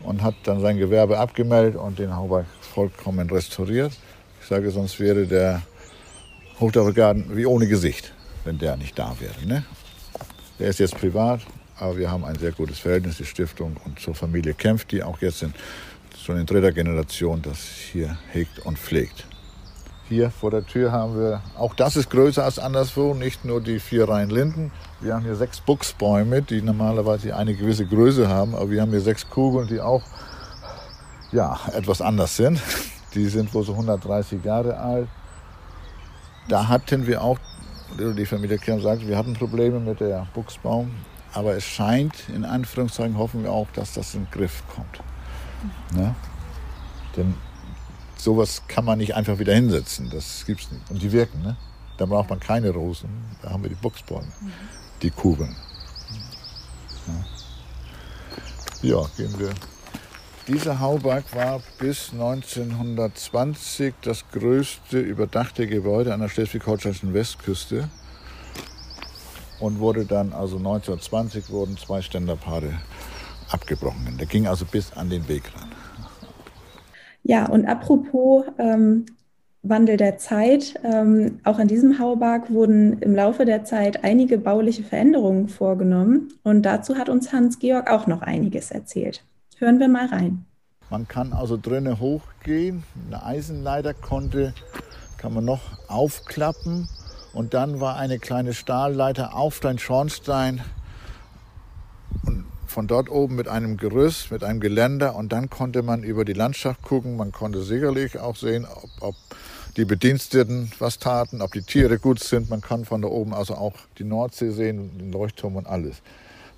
und 0.00 0.22
hat 0.22 0.34
dann 0.42 0.60
sein 0.60 0.78
Gewerbe 0.78 1.20
abgemeldet 1.20 1.76
und 1.76 2.00
den 2.00 2.16
Hauberg 2.16 2.46
vollkommen 2.74 3.30
restauriert. 3.30 3.92
Ich 4.40 4.48
sage, 4.48 4.72
sonst 4.72 4.98
wäre 4.98 5.24
der 5.28 5.62
Hochdorfer 6.58 6.94
Garten 6.94 7.36
wie 7.36 7.46
ohne 7.46 7.68
Gesicht 7.68 8.12
wenn 8.44 8.58
der 8.58 8.76
nicht 8.76 8.98
da 8.98 9.14
wäre. 9.18 9.46
Ne? 9.46 9.64
Der 10.58 10.68
ist 10.68 10.78
jetzt 10.78 10.96
privat, 10.96 11.40
aber 11.78 11.96
wir 11.96 12.10
haben 12.10 12.24
ein 12.24 12.38
sehr 12.38 12.52
gutes 12.52 12.78
Verhältnis, 12.78 13.16
die 13.16 13.24
Stiftung 13.24 13.76
und 13.84 13.98
zur 13.98 14.14
Familie 14.14 14.54
kämpft, 14.54 14.92
die 14.92 15.02
auch 15.02 15.20
jetzt 15.20 15.42
in, 15.42 15.54
schon 16.24 16.38
in 16.38 16.46
dritter 16.46 16.72
Generation 16.72 17.42
das 17.42 17.58
hier 17.58 18.16
hegt 18.30 18.60
und 18.60 18.78
pflegt. 18.78 19.26
Hier 20.08 20.30
vor 20.30 20.50
der 20.50 20.66
Tür 20.66 20.92
haben 20.92 21.16
wir, 21.16 21.40
auch 21.56 21.74
das 21.74 21.96
ist 21.96 22.10
größer 22.10 22.44
als 22.44 22.58
anderswo, 22.58 23.14
nicht 23.14 23.44
nur 23.44 23.62
die 23.62 23.80
vier 23.80 24.08
Reihen 24.08 24.30
Linden. 24.30 24.70
Wir 25.00 25.14
haben 25.14 25.22
hier 25.22 25.36
sechs 25.36 25.60
Buchsbäume, 25.60 26.42
die 26.42 26.60
normalerweise 26.60 27.34
eine 27.34 27.54
gewisse 27.54 27.86
Größe 27.86 28.28
haben, 28.28 28.54
aber 28.54 28.70
wir 28.70 28.82
haben 28.82 28.90
hier 28.90 29.00
sechs 29.00 29.28
Kugeln, 29.28 29.68
die 29.68 29.80
auch 29.80 30.02
ja, 31.32 31.58
etwas 31.72 32.00
anders 32.00 32.36
sind. 32.36 32.60
Die 33.14 33.26
sind 33.26 33.52
wohl 33.54 33.64
so 33.64 33.72
130 33.72 34.44
Jahre 34.44 34.78
alt. 34.78 35.08
Da 36.48 36.68
hatten 36.68 37.06
wir 37.06 37.22
auch 37.22 37.38
die 37.98 38.26
Familie 38.26 38.58
Kern 38.58 38.80
sagt, 38.80 39.06
wir 39.06 39.16
hatten 39.16 39.34
Probleme 39.34 39.80
mit 39.80 40.00
der 40.00 40.26
Buchsbaum, 40.34 40.90
aber 41.32 41.56
es 41.56 41.64
scheint, 41.64 42.28
in 42.28 42.44
Anführungszeichen 42.44 43.16
hoffen 43.16 43.42
wir 43.42 43.52
auch, 43.52 43.68
dass 43.74 43.94
das 43.94 44.14
in 44.14 44.24
den 44.24 44.30
Griff 44.30 44.62
kommt. 44.74 45.00
Ne? 45.94 46.14
Denn 47.16 47.34
sowas 48.16 48.62
kann 48.68 48.84
man 48.84 48.98
nicht 48.98 49.14
einfach 49.14 49.38
wieder 49.38 49.54
hinsetzen, 49.54 50.10
das 50.10 50.44
gibt's 50.46 50.70
nicht. 50.70 50.90
Und 50.90 51.02
die 51.02 51.12
wirken, 51.12 51.42
ne? 51.42 51.56
Da 51.98 52.06
braucht 52.06 52.30
man 52.30 52.40
keine 52.40 52.70
Rosen, 52.70 53.10
da 53.42 53.50
haben 53.50 53.62
wir 53.62 53.70
die 53.70 53.76
Buchsbäume, 53.76 54.26
mhm. 54.40 54.52
die 55.02 55.10
Kugeln. 55.10 55.54
Ja, 58.82 59.00
gehen 59.16 59.38
wir 59.38 59.50
dieser 60.48 60.80
Hauberg 60.80 61.24
war 61.34 61.60
bis 61.78 62.12
1920 62.12 63.94
das 64.02 64.24
größte 64.30 64.98
überdachte 64.98 65.66
Gebäude 65.66 66.12
an 66.12 66.20
der 66.20 66.28
schleswig-holsteinischen 66.28 67.14
Westküste 67.14 67.88
und 69.60 69.78
wurde 69.78 70.04
dann, 70.04 70.32
also 70.32 70.56
1920 70.56 71.50
wurden 71.50 71.76
zwei 71.76 72.02
Ständerpaare 72.02 72.72
abgebrochen. 73.50 74.16
Der 74.18 74.26
ging 74.26 74.46
also 74.46 74.64
bis 74.64 74.92
an 74.92 75.10
den 75.10 75.28
Weg 75.28 75.44
ran. 75.54 75.70
Ja, 77.22 77.46
und 77.46 77.66
apropos 77.66 78.44
ähm, 78.58 79.06
Wandel 79.62 79.96
der 79.96 80.18
Zeit, 80.18 80.74
ähm, 80.82 81.38
auch 81.44 81.60
an 81.60 81.68
diesem 81.68 82.00
Hauberg 82.00 82.50
wurden 82.50 82.98
im 82.98 83.14
Laufe 83.14 83.44
der 83.44 83.64
Zeit 83.64 84.02
einige 84.02 84.38
bauliche 84.38 84.82
Veränderungen 84.82 85.48
vorgenommen 85.48 86.32
und 86.42 86.62
dazu 86.62 86.96
hat 86.96 87.08
uns 87.08 87.32
Hans-Georg 87.32 87.88
auch 87.88 88.08
noch 88.08 88.22
einiges 88.22 88.72
erzählt. 88.72 89.22
Hören 89.62 89.78
wir 89.78 89.86
mal 89.86 90.06
rein. 90.06 90.44
Man 90.90 91.06
kann 91.06 91.32
also 91.32 91.56
drinnen 91.56 92.00
hochgehen. 92.00 92.82
Eine 93.06 93.24
Eisenleiter 93.24 93.94
konnte, 93.94 94.54
kann 95.18 95.32
man 95.34 95.44
noch 95.44 95.60
aufklappen. 95.86 96.88
Und 97.32 97.54
dann 97.54 97.78
war 97.78 97.94
eine 97.94 98.18
kleine 98.18 98.54
Stahlleiter 98.54 99.36
auf 99.36 99.60
den 99.60 99.78
Schornstein. 99.78 100.62
Und 102.26 102.44
von 102.66 102.88
dort 102.88 103.08
oben 103.08 103.36
mit 103.36 103.46
einem 103.46 103.76
Gerüst, 103.76 104.32
mit 104.32 104.42
einem 104.42 104.58
Geländer. 104.58 105.14
Und 105.14 105.30
dann 105.30 105.48
konnte 105.48 105.84
man 105.84 106.02
über 106.02 106.24
die 106.24 106.32
Landschaft 106.32 106.82
gucken. 106.82 107.16
Man 107.16 107.30
konnte 107.30 107.62
sicherlich 107.62 108.18
auch 108.18 108.34
sehen, 108.34 108.66
ob, 108.66 108.90
ob 108.98 109.14
die 109.76 109.84
Bediensteten 109.84 110.72
was 110.80 110.98
taten, 110.98 111.40
ob 111.40 111.52
die 111.52 111.62
Tiere 111.62 112.00
gut 112.00 112.18
sind. 112.18 112.50
Man 112.50 112.62
kann 112.62 112.84
von 112.84 113.00
da 113.00 113.06
oben 113.06 113.32
also 113.32 113.54
auch 113.54 113.74
die 113.98 114.04
Nordsee 114.04 114.50
sehen, 114.50 114.98
den 114.98 115.12
Leuchtturm 115.12 115.54
und 115.54 115.68
alles. 115.68 116.02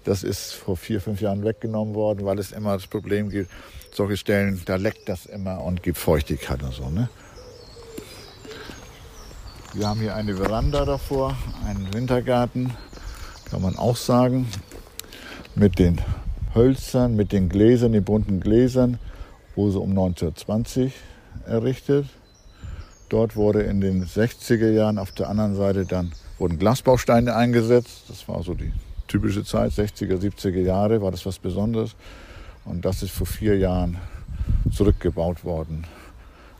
Das 0.04 0.22
ist 0.22 0.52
vor 0.52 0.76
vier, 0.76 1.00
fünf 1.00 1.20
Jahren 1.22 1.44
weggenommen 1.44 1.94
worden, 1.94 2.26
weil 2.26 2.38
es 2.38 2.52
immer 2.52 2.74
das 2.74 2.86
Problem 2.86 3.30
gibt, 3.30 3.50
solche 3.92 4.16
Stellen, 4.18 4.60
da 4.66 4.76
leckt 4.76 5.08
das 5.08 5.24
immer 5.24 5.62
und 5.62 5.82
gibt 5.82 5.96
Feuchtigkeit 5.96 6.62
und 6.62 6.72
so. 6.74 6.90
Ne? 6.90 7.08
Wir 9.72 9.88
haben 9.88 10.00
hier 10.00 10.14
eine 10.14 10.36
Veranda 10.36 10.84
davor, 10.84 11.36
einen 11.66 11.92
Wintergarten. 11.94 12.72
kann 13.50 13.62
man 13.62 13.76
auch 13.76 13.96
sagen, 13.96 14.48
mit 15.54 15.78
den 15.78 16.00
Hölzern, 16.54 17.16
mit 17.16 17.32
den 17.32 17.48
Gläsern, 17.48 17.92
den 17.92 18.04
bunten 18.04 18.40
Gläsern, 18.40 18.98
wurde 19.56 19.72
so 19.72 19.80
um 19.80 19.90
1920 19.90 20.92
errichtet. 21.46 22.06
Dort 23.08 23.36
wurde 23.36 23.62
in 23.62 23.80
den 23.80 24.04
60er 24.04 24.70
Jahren 24.70 24.98
auf 24.98 25.12
der 25.12 25.28
anderen 25.28 25.56
Seite 25.56 25.86
dann 25.86 26.12
wurden 26.38 26.58
Glasbausteine 26.58 27.34
eingesetzt. 27.34 28.04
Das 28.08 28.28
war 28.28 28.42
so 28.42 28.54
die 28.54 28.72
typische 29.14 29.44
Zeit, 29.44 29.70
60er, 29.70 30.18
70er 30.18 30.60
Jahre 30.60 31.00
war 31.00 31.12
das 31.12 31.24
was 31.24 31.38
Besonderes. 31.38 31.94
Und 32.64 32.84
das 32.84 33.00
ist 33.04 33.12
vor 33.12 33.28
vier 33.28 33.56
Jahren 33.56 33.98
zurückgebaut 34.72 35.44
worden. 35.44 35.86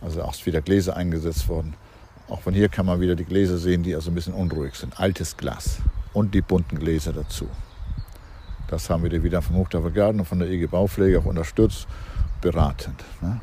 Also 0.00 0.22
auch 0.22 0.34
wieder 0.46 0.62
Gläser 0.62 0.94
eingesetzt 0.94 1.48
worden. 1.48 1.74
Auch 2.28 2.42
von 2.42 2.54
hier 2.54 2.68
kann 2.68 2.86
man 2.86 3.00
wieder 3.00 3.16
die 3.16 3.24
Gläser 3.24 3.58
sehen, 3.58 3.82
die 3.82 3.92
also 3.96 4.12
ein 4.12 4.14
bisschen 4.14 4.34
unruhig 4.34 4.76
sind. 4.76 5.00
Altes 5.00 5.36
Glas 5.36 5.78
und 6.12 6.32
die 6.32 6.42
bunten 6.42 6.78
Gläser 6.78 7.12
dazu. 7.12 7.48
Das 8.68 8.88
haben 8.88 9.02
wir 9.02 9.24
wieder 9.24 9.42
vom 9.42 9.56
Hochdorfer 9.56 9.90
Garten 9.90 10.20
und 10.20 10.26
von 10.26 10.38
der 10.38 10.48
EG 10.48 10.66
Baupflege 10.66 11.18
auch 11.18 11.24
unterstützt, 11.24 11.88
beratend. 12.40 13.02
Ne? 13.20 13.40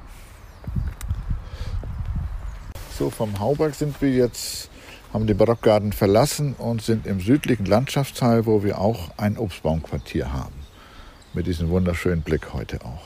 So, 2.97 3.10
vom 3.10 3.38
Hauberg 3.39 3.76
sind 3.76 4.02
wir 4.02 4.10
jetzt, 4.10 4.69
haben 5.13 5.28
den 5.28 5.38
Barockgarten 5.38 5.91
verlassen 5.93 6.56
und 6.58 6.82
sind 6.82 7.06
im 7.06 7.19
südlichen 7.19 7.65
Landschaftsteil, 7.65 8.45
wo 8.45 8.63
wir 8.63 8.80
auch 8.80 9.12
ein 9.17 9.38
Obstbaumquartier 9.38 10.32
haben. 10.32 10.56
Mit 11.34 11.47
diesem 11.47 11.69
wunderschönen 11.69 12.21
Blick 12.21 12.54
heute 12.54 12.80
auch. 12.86 13.02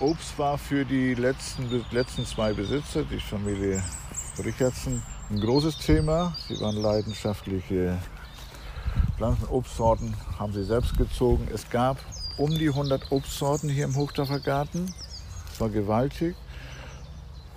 Obst 0.00 0.38
war 0.38 0.58
für 0.58 0.84
die 0.84 1.14
letzten, 1.14 1.68
letzten 1.90 2.26
zwei 2.26 2.52
Besitzer, 2.52 3.04
die 3.04 3.20
Familie 3.20 3.82
Richardson, 4.42 5.02
ein 5.30 5.40
großes 5.40 5.78
Thema. 5.78 6.34
Sie 6.48 6.58
waren 6.60 6.76
leidenschaftliche 6.76 7.98
Pflanzen, 9.16 9.46
Obstsorten 9.48 10.14
haben 10.38 10.52
sie 10.52 10.64
selbst 10.64 10.96
gezogen. 10.96 11.46
Es 11.52 11.68
gab 11.70 11.98
um 12.38 12.50
die 12.50 12.68
100 12.68 13.12
Obstsorten 13.12 13.68
hier 13.68 13.84
im 13.84 13.94
Hochdorfer 13.94 14.40
Garten. 14.40 14.92
Das 15.48 15.60
war 15.60 15.68
gewaltig. 15.68 16.34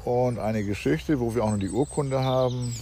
Und 0.04 0.38
eine 0.38 0.64
Geschichte, 0.64 1.20
wo 1.20 1.34
wir 1.34 1.44
auch 1.44 1.52
noch 1.52 1.60
die 1.60 1.70
Urkunde 1.70 2.24
haben. 2.24 2.76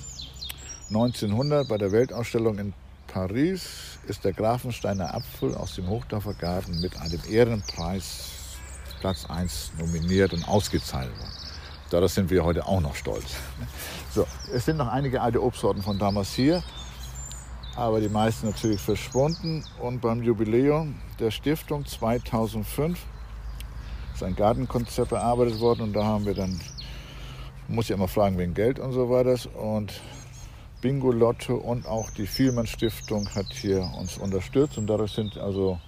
1900 0.95 1.67
bei 1.67 1.79
der 1.79 1.91
Weltausstellung 1.91 2.59
in 2.59 2.71
Paris 3.07 3.97
ist 4.07 4.23
der 4.23 4.31
Grafensteiner 4.31 5.15
Apfel 5.15 5.55
aus 5.55 5.73
dem 5.73 5.87
Hochdorfer 5.87 6.35
Garten 6.35 6.79
mit 6.81 6.95
einem 7.01 7.19
Ehrenpreis 7.27 8.29
Platz 8.99 9.25
1 9.27 9.71
nominiert 9.79 10.33
und 10.33 10.47
ausgezeichnet 10.47 11.17
worden. 11.17 11.31
Darauf 11.89 12.11
sind 12.11 12.29
wir 12.29 12.45
heute 12.45 12.67
auch 12.67 12.79
noch 12.79 12.93
stolz. 12.93 13.25
So, 14.11 14.27
es 14.53 14.65
sind 14.65 14.77
noch 14.77 14.87
einige 14.87 15.19
alte 15.19 15.41
Obstsorten 15.41 15.81
von 15.81 15.97
damals 15.97 16.31
hier, 16.33 16.61
aber 17.75 17.99
die 17.99 18.09
meisten 18.09 18.45
natürlich 18.45 18.79
verschwunden. 18.79 19.65
Und 19.81 19.99
beim 19.99 20.21
Jubiläum 20.21 20.93
der 21.19 21.31
Stiftung 21.31 21.87
2005 21.87 22.99
ist 24.13 24.21
ein 24.21 24.35
Gartenkonzept 24.35 25.09
bearbeitet 25.09 25.59
worden 25.59 25.81
und 25.81 25.93
da 25.93 26.03
haben 26.03 26.27
wir 26.27 26.35
dann 26.35 26.59
muss 27.67 27.89
ja 27.89 27.95
immer 27.95 28.07
fragen 28.07 28.37
wegen 28.37 28.53
Geld 28.53 28.77
und 28.77 28.91
so 28.91 29.09
weiter. 29.09 29.37
Und 29.55 29.93
Bingo 30.83 31.11
Lotto 31.13 31.55
und 31.55 31.87
auch 31.87 32.09
die 32.09 32.27
Vielmann 32.27 32.67
Stiftung 32.67 33.29
hat 33.35 33.45
hier 33.53 33.89
uns 33.97 34.17
unterstützt 34.17 34.77
und 34.77 34.85
dadurch 34.87 35.13
sind 35.13 35.37
also 35.37 35.79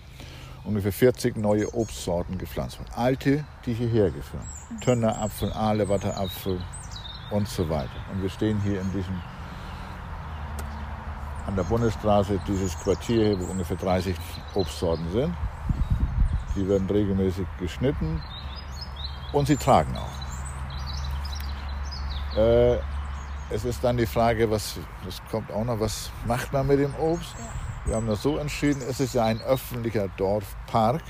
ungefähr 0.64 0.94
40 0.94 1.36
neue 1.36 1.74
Obstsorten 1.74 2.38
gepflanzt 2.38 2.80
worden. 2.80 2.92
Alte, 2.96 3.44
die 3.66 3.74
hierher 3.74 4.10
geführt. 4.10 4.46
Tönnerapfel, 4.80 5.52
Aalewaterapfel 5.52 6.62
und 7.30 7.46
so 7.46 7.70
weiter. 7.70 7.92
Und 8.14 8.22
wir 8.22 8.30
stehen 8.30 8.62
hier 8.62 8.80
in 8.80 8.90
diesem 8.94 9.22
an 11.46 11.58
der 11.58 11.64
Bundesstraße 11.64 12.40
dieses 12.48 12.80
Quartier 12.80 13.26
hier, 13.26 13.40
wo 13.42 13.52
ungefähr 13.52 13.76
30 13.76 14.16
Obstsorten 14.54 15.12
sind. 15.12 15.34
Die 16.56 16.66
werden 16.70 16.90
regelmäßig 16.90 17.46
geschnitten 17.60 18.22
und 19.34 19.46
sie 19.46 19.58
tragen 19.58 19.94
auch. 19.98 20.16
Äh, 22.38 22.78
es 23.50 23.66
ist 23.66 23.84
dann 23.84 23.98
die 23.98 24.06
Frage, 24.06 24.50
was, 24.50 24.76
das 25.06 25.22
kommt 25.30 25.52
auch 25.52 25.64
noch, 25.64 25.80
was 25.80 26.10
macht 26.26 26.52
man 26.52 26.68
mit 26.68 26.80
dem 26.80 26.94
Obst? 26.96 27.36
Wir 27.86 27.96
haben 27.96 28.08
das 28.08 28.24
so 28.24 28.38
entschieden, 28.38 28.82
es 28.90 29.00
ist 29.00 29.14
ja 29.14 29.26
ein 29.26 29.40
öffentlicher 29.42 30.08
Dorfpark 30.18 31.04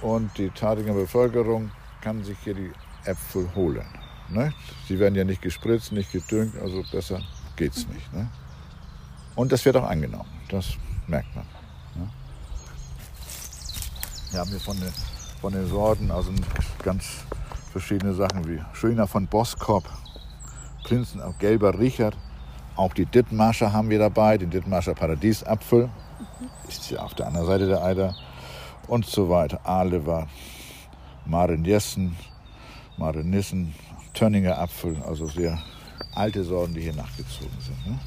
und 0.00 0.36
die 0.38 0.50
Tatinger 0.50 0.94
Bevölkerung 0.94 1.70
kann 2.00 2.24
sich 2.24 2.38
hier 2.38 2.54
die 2.54 2.72
Äpfel 3.04 3.48
holen. 3.54 3.86
Ne? 4.28 4.52
Sie 4.88 4.98
werden 4.98 5.14
ja 5.14 5.24
nicht 5.24 5.42
gespritzt, 5.42 5.92
nicht 5.92 6.10
gedüngt, 6.10 6.56
also 6.60 6.82
besser 6.90 7.20
geht's 7.56 7.86
nicht. 7.88 8.12
Ne? 8.12 8.28
Und 9.34 9.52
das 9.52 9.64
wird 9.64 9.76
auch 9.76 9.88
angenommen, 9.88 10.30
das 10.48 10.76
merkt 11.06 11.34
man. 11.36 11.44
Ne? 11.94 12.10
Wir 14.30 14.40
haben 14.40 14.50
hier 14.50 14.60
von 14.60 14.80
den, 14.80 14.92
von 15.40 15.52
den 15.52 15.66
Sorten 15.68 16.10
also 16.10 16.32
ganz 16.82 17.04
verschiedene 17.72 18.14
Sachen 18.14 18.48
wie 18.48 18.60
Schöner 18.72 19.06
von 19.06 19.26
Boskop, 19.26 19.84
Prinzen 20.86 21.20
auf 21.20 21.36
gelber 21.40 21.76
Richard, 21.80 22.16
auch 22.76 22.94
die 22.94 23.06
Dithmarscher 23.06 23.72
haben 23.72 23.90
wir 23.90 23.98
dabei, 23.98 24.38
den 24.38 24.50
Dithmarscher 24.50 24.94
Paradiesapfel, 24.94 25.90
ist 26.68 26.90
ja 26.90 27.00
auf 27.00 27.14
der 27.14 27.26
anderen 27.26 27.48
Seite 27.48 27.66
der 27.66 27.82
Eider 27.82 28.14
und 28.86 29.04
so 29.04 29.28
weiter. 29.28 29.58
Alewa, 29.64 30.28
Maren 31.24 31.64
Jessen, 31.64 32.14
Maren 32.98 33.28
Nissen, 33.28 33.74
Tönninger 34.14 34.56
Apfel, 34.58 34.96
also 35.04 35.26
sehr 35.26 35.58
alte 36.14 36.44
Sorten, 36.44 36.74
die 36.74 36.82
hier 36.82 36.94
nachgezogen 36.94 37.58
sind. 37.58 37.86
Ne? 37.86 37.98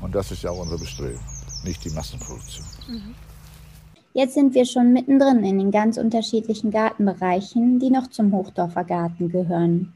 Und 0.00 0.14
das 0.14 0.30
ist 0.30 0.44
ja 0.44 0.50
auch 0.50 0.62
unser 0.62 0.78
Bestreben, 0.78 1.20
nicht 1.62 1.84
die 1.84 1.90
Massenproduktion. 1.90 2.66
Mhm. 2.88 3.14
Jetzt 4.14 4.32
sind 4.32 4.54
wir 4.54 4.64
schon 4.64 4.94
mittendrin 4.94 5.44
in 5.44 5.58
den 5.58 5.70
ganz 5.70 5.98
unterschiedlichen 5.98 6.70
Gartenbereichen, 6.70 7.80
die 7.80 7.90
noch 7.90 8.06
zum 8.06 8.32
Hochdorfer 8.32 8.84
Garten 8.84 9.28
gehören. 9.28 9.92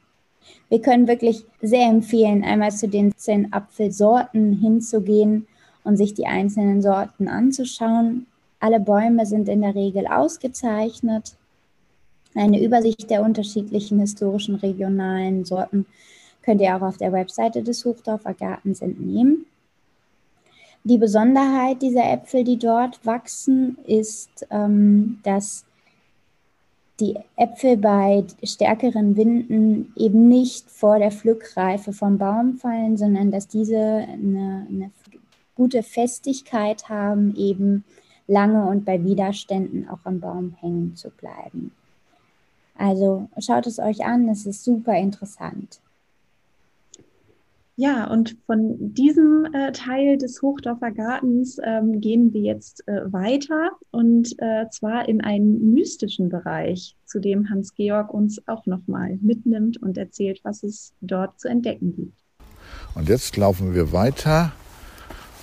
Wir 0.68 0.80
können 0.80 1.08
wirklich 1.08 1.44
sehr 1.60 1.88
empfehlen, 1.88 2.44
einmal 2.44 2.72
zu 2.72 2.88
den 2.88 3.16
zehn 3.16 3.52
Apfelsorten 3.52 4.52
hinzugehen 4.52 5.46
und 5.84 5.96
sich 5.96 6.14
die 6.14 6.26
einzelnen 6.26 6.82
Sorten 6.82 7.28
anzuschauen. 7.28 8.26
Alle 8.60 8.80
Bäume 8.80 9.24
sind 9.24 9.48
in 9.48 9.62
der 9.62 9.74
Regel 9.74 10.06
ausgezeichnet. 10.06 11.36
Eine 12.34 12.62
Übersicht 12.62 13.08
der 13.10 13.22
unterschiedlichen 13.22 14.00
historischen 14.00 14.56
regionalen 14.56 15.44
Sorten 15.44 15.86
könnt 16.42 16.60
ihr 16.60 16.76
auch 16.76 16.82
auf 16.82 16.98
der 16.98 17.12
Webseite 17.12 17.62
des 17.62 17.84
Hochdorfer 17.84 18.34
Gartens 18.34 18.80
entnehmen. 18.80 19.46
Die 20.84 20.98
Besonderheit 20.98 21.82
dieser 21.82 22.10
Äpfel, 22.10 22.44
die 22.44 22.58
dort 22.58 23.04
wachsen, 23.04 23.76
ist, 23.86 24.46
ähm, 24.50 25.18
dass 25.22 25.64
die 27.00 27.16
Äpfel 27.36 27.76
bei 27.76 28.24
stärkeren 28.42 29.16
Winden 29.16 29.92
eben 29.96 30.28
nicht 30.28 30.70
vor 30.70 30.98
der 30.98 31.12
Pflückreife 31.12 31.92
vom 31.92 32.18
Baum 32.18 32.54
fallen, 32.56 32.96
sondern 32.96 33.30
dass 33.30 33.46
diese 33.46 33.78
eine, 33.78 34.66
eine 34.68 34.90
gute 35.54 35.82
Festigkeit 35.82 36.88
haben, 36.88 37.36
eben 37.36 37.84
lange 38.26 38.66
und 38.66 38.84
bei 38.84 39.02
Widerständen 39.04 39.88
auch 39.88 40.00
am 40.04 40.20
Baum 40.20 40.54
hängen 40.60 40.96
zu 40.96 41.10
bleiben. 41.10 41.72
Also 42.76 43.28
schaut 43.38 43.66
es 43.66 43.78
euch 43.78 44.04
an, 44.04 44.28
es 44.28 44.46
ist 44.46 44.64
super 44.64 44.96
interessant. 44.96 45.80
Ja, 47.80 48.10
und 48.10 48.36
von 48.46 48.92
diesem 48.92 49.46
äh, 49.52 49.70
Teil 49.70 50.18
des 50.18 50.42
Hochdorfer 50.42 50.90
Gartens 50.90 51.58
ähm, 51.62 52.00
gehen 52.00 52.32
wir 52.32 52.40
jetzt 52.40 52.82
äh, 52.88 53.12
weiter 53.12 53.70
und 53.92 54.34
äh, 54.38 54.68
zwar 54.68 55.08
in 55.08 55.20
einen 55.20 55.74
mystischen 55.74 56.28
Bereich, 56.28 56.96
zu 57.04 57.20
dem 57.20 57.48
Hans-Georg 57.50 58.12
uns 58.12 58.42
auch 58.48 58.66
nochmal 58.66 59.16
mitnimmt 59.22 59.80
und 59.80 59.96
erzählt, 59.96 60.40
was 60.42 60.64
es 60.64 60.92
dort 61.02 61.38
zu 61.38 61.46
entdecken 61.46 61.94
gibt. 61.94 62.18
Und 62.96 63.08
jetzt 63.08 63.36
laufen 63.36 63.72
wir 63.72 63.92
weiter 63.92 64.50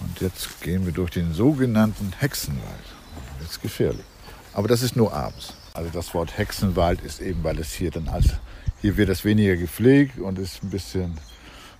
und 0.01 0.19
jetzt 0.19 0.61
gehen 0.61 0.85
wir 0.85 0.91
durch 0.91 1.11
den 1.11 1.31
sogenannten 1.31 2.11
Hexenwald. 2.19 2.65
Jetzt 3.43 3.61
gefährlich. 3.61 4.05
Aber 4.51 4.67
das 4.67 4.83
ist 4.83 4.97
nur 4.97 5.13
abends. 5.13 5.53
Also 5.73 5.89
das 5.89 6.13
Wort 6.13 6.37
Hexenwald 6.37 7.01
ist 7.01 7.21
eben, 7.21 7.45
weil 7.45 7.59
es 7.59 7.71
hier 7.71 7.91
dann 7.91 8.09
als, 8.09 8.33
hier 8.81 8.97
wird 8.97 9.07
es 9.07 9.23
weniger 9.23 9.55
gepflegt 9.55 10.19
und 10.19 10.37
ist 10.37 10.61
ein 10.63 10.69
bisschen 10.69 11.13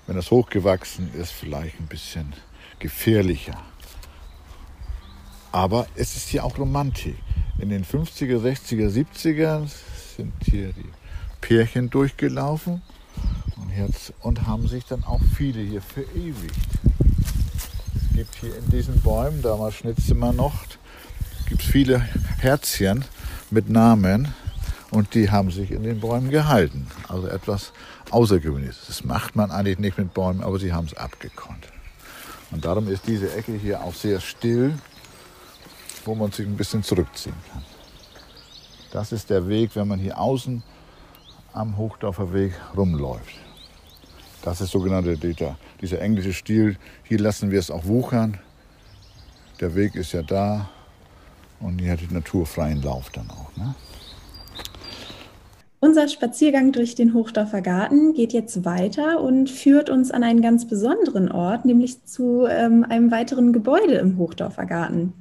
wenn 0.08 0.16
das 0.16 0.32
hochgewachsen 0.32 1.14
ist, 1.14 1.32
vielleicht 1.32 1.80
ein 1.80 1.88
bisschen 1.88 2.34
gefährlicher. 2.80 3.58
Aber 5.52 5.88
es 5.96 6.16
ist 6.16 6.30
hier 6.30 6.44
auch 6.44 6.58
Romantik. 6.58 7.16
In 7.60 7.70
den 7.70 7.86
50er, 7.86 8.40
60er, 8.40 8.90
70er 8.90 9.68
sind 10.18 10.34
hier 10.44 10.74
die 10.74 10.90
Pärchen 11.40 11.90
durchgelaufen 11.90 12.82
und, 13.56 13.70
jetzt, 13.78 14.14
und 14.22 14.46
haben 14.46 14.68
sich 14.68 14.86
dann 14.86 15.04
auch 15.06 15.22
viele 15.38 15.62
hier 15.62 15.82
verewigt. 15.82 16.56
Es 17.96 18.16
gibt 18.16 18.36
hier 18.36 18.58
in 18.58 18.70
diesen 18.70 19.00
Bäumen, 19.02 19.42
damals 19.42 19.76
schnitzte 19.76 20.16
man 20.16 20.36
noch, 20.36 20.66
gibt 21.48 21.62
es 21.62 21.68
viele 21.68 22.00
Herzchen 22.40 23.06
mit 23.52 23.70
Namen 23.70 24.34
und 24.92 25.14
die 25.14 25.32
haben 25.32 25.52
sich 25.52 25.72
in 25.72 25.84
den 25.84 26.00
Bäumen 26.00 26.30
gehalten. 26.30 26.88
Also 27.08 27.28
etwas 27.28 27.72
Außergewöhnliches. 28.12 28.86
Das 28.88 29.04
macht 29.04 29.36
man 29.36 29.52
eigentlich 29.52 29.80
nicht 29.80 29.98
mit 29.98 30.14
Bäumen, 30.14 30.44
aber 30.44 30.60
sie 30.60 30.74
haben 30.74 30.86
es 30.86 30.94
abgekonnt. 30.96 31.68
Und 32.52 32.66
darum 32.66 32.88
ist 32.88 33.08
diese 33.08 33.34
Ecke 33.36 33.54
hier 33.54 33.82
auch 33.82 33.94
sehr 33.94 34.20
still, 34.20 34.78
wo 36.06 36.16
man 36.16 36.32
sich 36.32 36.46
ein 36.46 36.56
bisschen 36.56 36.84
zurückziehen 36.84 37.36
kann. 37.52 37.64
Das 38.92 39.12
ist 39.12 39.30
der 39.30 39.48
Weg, 39.48 39.76
wenn 39.76 39.88
man 39.88 40.00
hier 40.00 40.20
außen 40.20 40.64
am 41.54 41.78
Hochdorfer 41.78 42.34
Weg 42.34 42.54
rumläuft. 42.76 43.36
Das 44.42 44.62
ist 44.62 44.72
sogenannte 44.72 45.18
dieser, 45.18 45.58
dieser 45.82 46.02
englische 46.02 46.34
Stil. 46.34 46.78
Hier 47.04 47.20
lassen 47.20 47.50
wir 47.50 47.60
es 47.60 47.72
auch 47.72 47.86
wuchern. 47.86 48.40
Der 49.60 49.74
Weg 49.74 49.96
ist 49.96 50.12
ja 50.12 50.22
da 50.22 50.70
und 51.60 51.80
hier 51.80 51.94
hat 51.94 52.02
die 52.02 52.14
Natur 52.14 52.46
freien 52.46 52.82
Lauf 52.82 53.10
dann 53.10 53.30
auch. 53.32 53.56
Ne? 53.58 53.74
Unser 55.86 56.08
Spaziergang 56.08 56.72
durch 56.72 56.96
den 56.96 57.14
Hochdorfer 57.14 57.62
Garten 57.62 58.16
geht 58.16 58.34
jetzt 58.34 58.66
weiter 58.66 59.22
und 59.22 59.52
führt 59.52 59.92
uns 59.92 60.10
an 60.10 60.24
einen 60.24 60.42
ganz 60.42 60.66
besonderen 60.66 61.32
Ort, 61.32 61.64
nämlich 61.64 62.04
zu 62.06 62.48
ähm, 62.48 62.84
einem 62.90 63.12
weiteren 63.12 63.54
Gebäude 63.54 63.94
im 63.94 64.18
Hochdorfer 64.18 64.66
Garten. 64.66 65.14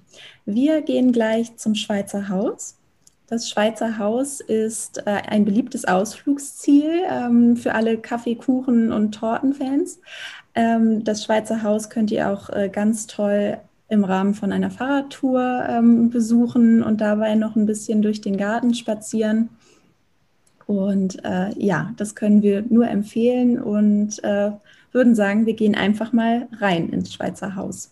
Wir 0.46 0.80
gehen 0.80 1.12
gleich 1.12 1.54
zum 1.58 1.74
Schweizer 1.74 2.30
Haus. 2.30 2.78
Das 3.26 3.50
Schweizer 3.50 3.98
Haus 3.98 4.40
ist 4.40 5.06
äh, 5.06 5.20
ein 5.28 5.44
beliebtes 5.44 5.84
Ausflugsziel 5.84 7.02
ähm, 7.10 7.58
für 7.58 7.74
alle 7.74 7.98
Kaffee, 7.98 8.34
Kuchen 8.34 8.90
und 8.90 9.12
Tortenfans. 9.14 10.00
Ähm, 10.54 11.04
das 11.04 11.24
Schweizer 11.24 11.62
Haus 11.62 11.90
könnt 11.90 12.10
ihr 12.10 12.30
auch 12.30 12.48
äh, 12.48 12.70
ganz 12.70 13.06
toll 13.06 13.58
im 13.90 14.02
Rahmen 14.02 14.32
von 14.32 14.50
einer 14.50 14.70
Fahrradtour 14.70 15.66
ähm, 15.68 16.08
besuchen 16.08 16.82
und 16.82 17.02
dabei 17.02 17.34
noch 17.34 17.54
ein 17.54 17.66
bisschen 17.66 18.00
durch 18.00 18.22
den 18.22 18.38
Garten 18.38 18.72
spazieren. 18.72 19.50
Und 20.66 21.24
äh, 21.24 21.50
ja, 21.58 21.92
das 21.96 22.14
können 22.14 22.42
wir 22.42 22.62
nur 22.62 22.88
empfehlen 22.88 23.60
und 23.60 24.22
äh, 24.24 24.50
würden 24.92 25.14
sagen, 25.14 25.46
wir 25.46 25.54
gehen 25.54 25.74
einfach 25.74 26.12
mal 26.12 26.48
rein 26.58 26.88
ins 26.88 27.12
Schweizer 27.12 27.56
Haus. 27.56 27.90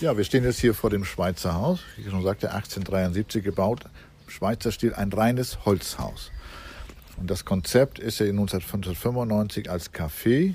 Ja, 0.00 0.16
wir 0.16 0.24
stehen 0.24 0.44
jetzt 0.44 0.60
hier 0.60 0.74
vor 0.74 0.90
dem 0.90 1.04
Schweizer 1.04 1.54
Haus. 1.54 1.80
Wie 1.96 2.02
ich 2.02 2.10
schon 2.10 2.22
sagte, 2.22 2.52
1873 2.52 3.44
gebaut. 3.44 3.84
Im 4.24 4.30
Schweizer 4.30 4.72
Stil 4.72 4.94
ein 4.94 5.12
reines 5.12 5.64
Holzhaus. 5.64 6.30
Und 7.18 7.30
das 7.30 7.44
Konzept 7.44 7.98
ist 7.98 8.18
ja 8.18 8.26
1995 8.26 9.70
als 9.70 9.92
Café. 9.92 10.54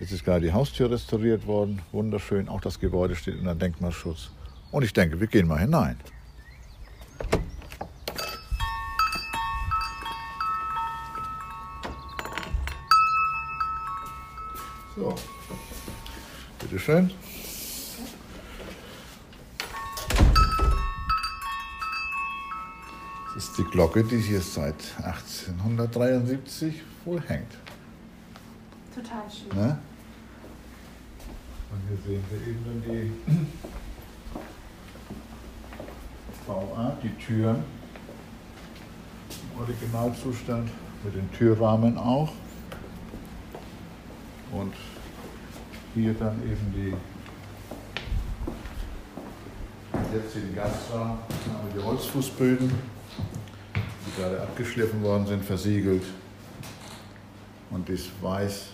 Jetzt 0.00 0.12
ist 0.12 0.24
gerade 0.24 0.46
die 0.46 0.52
Haustür 0.52 0.90
restauriert 0.90 1.46
worden. 1.46 1.80
Wunderschön. 1.92 2.48
Auch 2.48 2.60
das 2.60 2.80
Gebäude 2.80 3.14
steht 3.14 3.38
unter 3.38 3.54
Denkmalschutz. 3.54 4.30
Und 4.70 4.84
ich 4.84 4.92
denke, 4.92 5.20
wir 5.20 5.26
gehen 5.26 5.46
mal 5.46 5.60
hinein. 5.60 5.96
Bitteschön. 16.88 17.10
Das 23.34 23.44
ist 23.44 23.58
die 23.58 23.64
Glocke, 23.64 24.02
die 24.02 24.18
hier 24.18 24.40
seit 24.40 24.74
1873 25.02 26.82
wohl 27.04 27.20
hängt. 27.28 27.52
Total 28.94 29.22
schön. 29.30 29.56
Ne? 29.56 29.78
Und 31.70 31.80
hier 31.88 31.98
sehen 32.06 32.24
wir 32.30 32.46
eben 32.48 32.64
dann 32.64 32.82
die 32.82 33.12
Bauart, 36.46 37.02
die 37.02 37.14
Türen 37.24 37.62
im 39.30 39.60
Originalzustand 39.60 40.70
mit 41.04 41.14
den 41.14 41.30
Türrahmen 41.32 41.98
auch. 41.98 42.32
Und 44.50 44.72
hier 45.94 46.14
dann 46.14 46.40
eben 46.42 46.72
die 46.74 46.94
jetzt 50.14 50.34
den 50.34 50.54
Gastrahmen, 50.54 51.18
haben 51.18 51.72
wir 51.72 51.80
die 51.80 51.86
Holzfußböden, 51.86 52.70
die 53.74 54.20
gerade 54.20 54.40
abgeschliffen 54.40 55.02
worden 55.02 55.26
sind, 55.26 55.44
versiegelt. 55.44 56.04
Und 57.70 57.88
das 57.88 58.00
weiß 58.22 58.68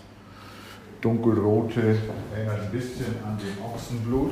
dunkelrote 1.01 1.97
erinnert 2.35 2.61
ein 2.61 2.71
bisschen 2.71 3.13
an 3.23 3.37
den 3.37 3.63
Ochsenblut, 3.63 4.31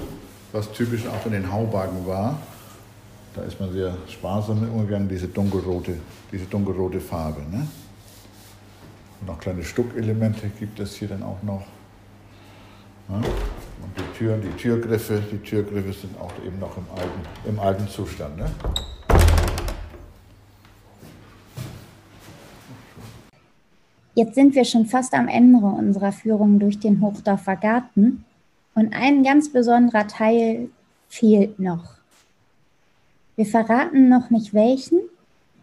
was 0.51 0.71
typisch 0.71 1.05
auch 1.05 1.25
in 1.25 1.33
den 1.33 1.51
Haubagen 1.51 2.07
war. 2.07 2.39
Da 3.35 3.43
ist 3.43 3.59
man 3.59 3.71
sehr 3.71 3.97
sparsam 4.07 4.61
mit 4.61 4.69
umgegangen, 4.71 5.09
diese 5.09 5.27
dunkelrote, 5.27 5.97
diese 6.31 6.45
dunkelrote 6.45 6.99
Farbe. 6.99 7.41
Ne? 7.41 7.67
Und 9.21 9.27
noch 9.27 9.39
kleine 9.39 9.63
Stuckelemente 9.63 10.49
gibt 10.59 10.79
es 10.79 10.95
hier 10.95 11.07
dann 11.07 11.23
auch 11.23 11.41
noch. 11.43 11.63
Ja? 13.09 13.15
Und 13.15 13.97
die 13.97 14.17
Türen, 14.17 14.41
die 14.41 14.55
Türgriffe, 14.57 15.21
die 15.31 15.37
Türgriffe 15.37 15.93
sind 15.93 16.19
auch 16.19 16.31
eben 16.45 16.59
noch 16.59 16.77
im 16.77 16.85
alten, 16.95 17.49
im 17.49 17.59
alten 17.59 17.87
Zustand. 17.87 18.37
Ne? 18.37 18.45
Jetzt 24.15 24.35
sind 24.35 24.53
wir 24.53 24.63
schon 24.63 24.85
fast 24.85 25.13
am 25.15 25.27
Ende 25.27 25.65
unserer 25.65 26.11
Führung 26.11 26.59
durch 26.59 26.79
den 26.79 27.01
Hochdorfer 27.01 27.55
Garten 27.55 28.25
und 28.75 28.93
ein 28.93 29.23
ganz 29.23 29.51
besonderer 29.51 30.07
Teil 30.07 30.69
fehlt 31.09 31.59
noch. 31.59 31.95
Wir 33.35 33.45
verraten 33.45 34.09
noch 34.09 34.29
nicht 34.29 34.53
welchen. 34.53 34.99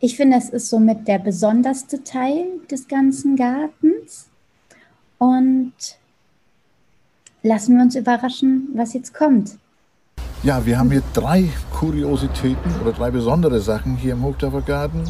Ich 0.00 0.16
finde, 0.16 0.36
es 0.36 0.48
ist 0.48 0.68
somit 0.68 1.06
der 1.06 1.18
besonderste 1.20 2.02
Teil 2.02 2.46
des 2.70 2.88
ganzen 2.88 3.36
Gartens. 3.36 4.28
Und 5.18 5.72
lassen 7.42 7.76
wir 7.76 7.82
uns 7.82 7.94
überraschen, 7.96 8.68
was 8.74 8.94
jetzt 8.94 9.14
kommt. 9.14 9.56
Ja, 10.42 10.64
wir 10.64 10.78
haben 10.78 10.90
hier 10.90 11.02
drei 11.12 11.48
Kuriositäten 11.72 12.80
oder 12.80 12.92
drei 12.92 13.10
besondere 13.10 13.60
Sachen 13.60 13.96
hier 13.96 14.14
im 14.14 14.22
Hochdorfer 14.22 14.62
Garten. 14.62 15.04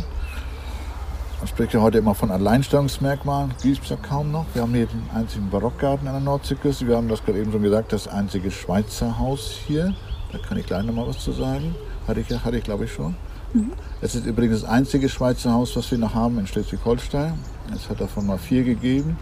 Man 1.38 1.46
spricht 1.46 1.72
ja 1.72 1.80
heute 1.80 1.98
immer 1.98 2.14
von 2.14 2.30
Alleinstellungsmerkmalen, 2.30 3.54
gibt 3.62 3.84
es 3.84 3.90
ja 3.90 3.96
kaum 3.96 4.30
noch. 4.30 4.44
Wir 4.52 4.62
haben 4.62 4.74
hier 4.74 4.86
den 4.86 5.02
einzigen 5.14 5.48
Barockgarten 5.48 6.06
an 6.06 6.14
der 6.14 6.22
Nordseeküste. 6.22 6.86
Wir 6.86 6.96
haben 6.96 7.08
das 7.08 7.24
gerade 7.24 7.38
eben 7.38 7.50
schon 7.50 7.62
gesagt, 7.62 7.92
das 7.92 8.08
einzige 8.08 8.50
Schweizer 8.50 9.18
Haus 9.18 9.52
hier. 9.66 9.94
Da 10.32 10.38
kann 10.38 10.58
ich 10.58 10.66
gleich 10.66 10.84
noch 10.84 10.94
mal 10.94 11.06
was 11.06 11.18
zu 11.18 11.32
sagen. 11.32 11.74
Hatte 12.06 12.20
ich, 12.20 12.28
hatte 12.28 12.58
ich 12.58 12.64
glaube 12.64 12.84
ich 12.84 12.92
schon. 12.92 13.14
Mhm. 13.54 13.72
Es 14.00 14.14
ist 14.14 14.26
übrigens 14.26 14.60
das 14.60 14.68
einzige 14.68 15.08
Schweizer 15.08 15.52
Haus, 15.52 15.74
was 15.76 15.90
wir 15.90 15.98
noch 15.98 16.14
haben 16.14 16.38
in 16.38 16.46
Schleswig-Holstein. 16.46 17.34
Es 17.74 17.88
hat 17.88 18.00
davon 18.00 18.26
mal 18.26 18.38
vier 18.38 18.64
gegeben. 18.64 19.16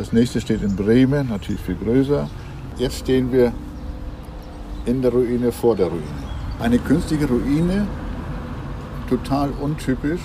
Das 0.00 0.14
nächste 0.14 0.40
steht 0.40 0.62
in 0.62 0.76
Bremen, 0.76 1.28
natürlich 1.28 1.60
viel 1.60 1.74
größer. 1.74 2.26
Jetzt 2.78 3.00
stehen 3.00 3.30
wir 3.32 3.52
in 4.86 5.02
der 5.02 5.12
Ruine 5.12 5.52
vor 5.52 5.76
der 5.76 5.88
Ruine. 5.88 6.22
Eine 6.58 6.78
künstliche 6.78 7.28
Ruine, 7.28 7.86
total 9.10 9.50
untypisch. 9.60 10.22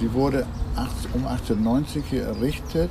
Sie 0.00 0.12
wurde 0.12 0.46
um 1.14 1.28
1890 1.28 2.06
hier 2.10 2.24
errichtet 2.24 2.90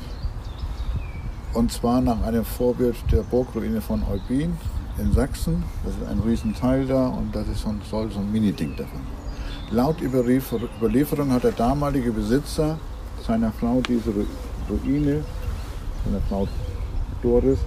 und 1.54 1.74
zwar 1.74 2.00
nach 2.00 2.24
einem 2.24 2.46
Vorbild 2.46 2.96
der 3.12 3.24
Burgruine 3.24 3.82
von 3.82 4.02
Eubin 4.10 4.56
in 4.98 5.12
Sachsen. 5.12 5.62
Das 5.84 5.93
ist 5.93 6.08
ein 6.10 6.22
Riesenteil 6.26 6.86
da 6.86 7.08
und 7.08 7.36
das 7.36 7.50
ist 7.50 7.63
so 7.63 7.67
ein, 7.67 7.82
so 7.86 7.98
ein 7.98 8.32
Mini-Ding 8.32 8.78
davon. 8.78 9.02
Laut 9.72 9.98
Überlieferung 10.02 11.34
hat 11.34 11.43
der 11.43 11.52
damalige 11.52 12.13
Besitzer 12.13 12.80
seiner 13.28 13.52
Frau 13.52 13.82
diese 13.86 14.13
Ruine, 14.70 15.26
seiner 16.08 16.22
Frau 16.22 16.48
Doris, 17.22 17.60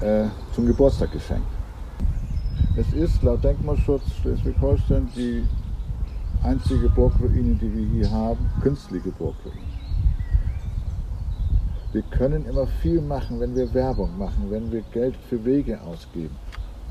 äh, 0.00 0.24
zum 0.54 0.66
Geburtstag 0.66 1.12
geschenkt. 1.12 1.46
Es 2.76 2.92
ist 2.92 3.22
laut 3.22 3.42
Denkmalschutz 3.42 4.02
Schleswig-Holstein 4.22 5.08
die 5.16 5.44
einzige 6.42 6.88
Burgruine, 6.88 7.54
die 7.54 7.74
wir 7.74 7.86
hier 7.88 8.10
haben, 8.10 8.50
künstliche 8.62 9.10
Burgruine. 9.10 9.56
Wir 11.92 12.02
können 12.02 12.46
immer 12.46 12.66
viel 12.66 13.00
machen, 13.00 13.40
wenn 13.40 13.54
wir 13.56 13.72
Werbung 13.74 14.16
machen, 14.16 14.46
wenn 14.50 14.70
wir 14.70 14.82
Geld 14.92 15.16
für 15.28 15.44
Wege 15.44 15.80
ausgeben. 15.80 16.36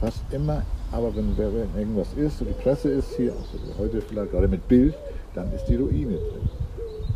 Was 0.01 0.21
immer, 0.31 0.63
aber 0.91 1.15
wenn, 1.15 1.38
wenn 1.38 1.77
irgendwas 1.77 2.13
ist 2.15 2.41
und 2.41 2.49
die 2.49 2.62
Presse 2.63 2.89
ist 2.89 3.15
hier, 3.15 3.31
also 3.31 3.79
heute 3.79 4.01
vielleicht 4.01 4.31
gerade 4.31 4.47
mit 4.47 4.67
Bild, 4.67 4.95
dann 5.35 5.51
ist 5.53 5.65
die 5.65 5.75
Ruine 5.75 6.15
drin. 6.15 6.49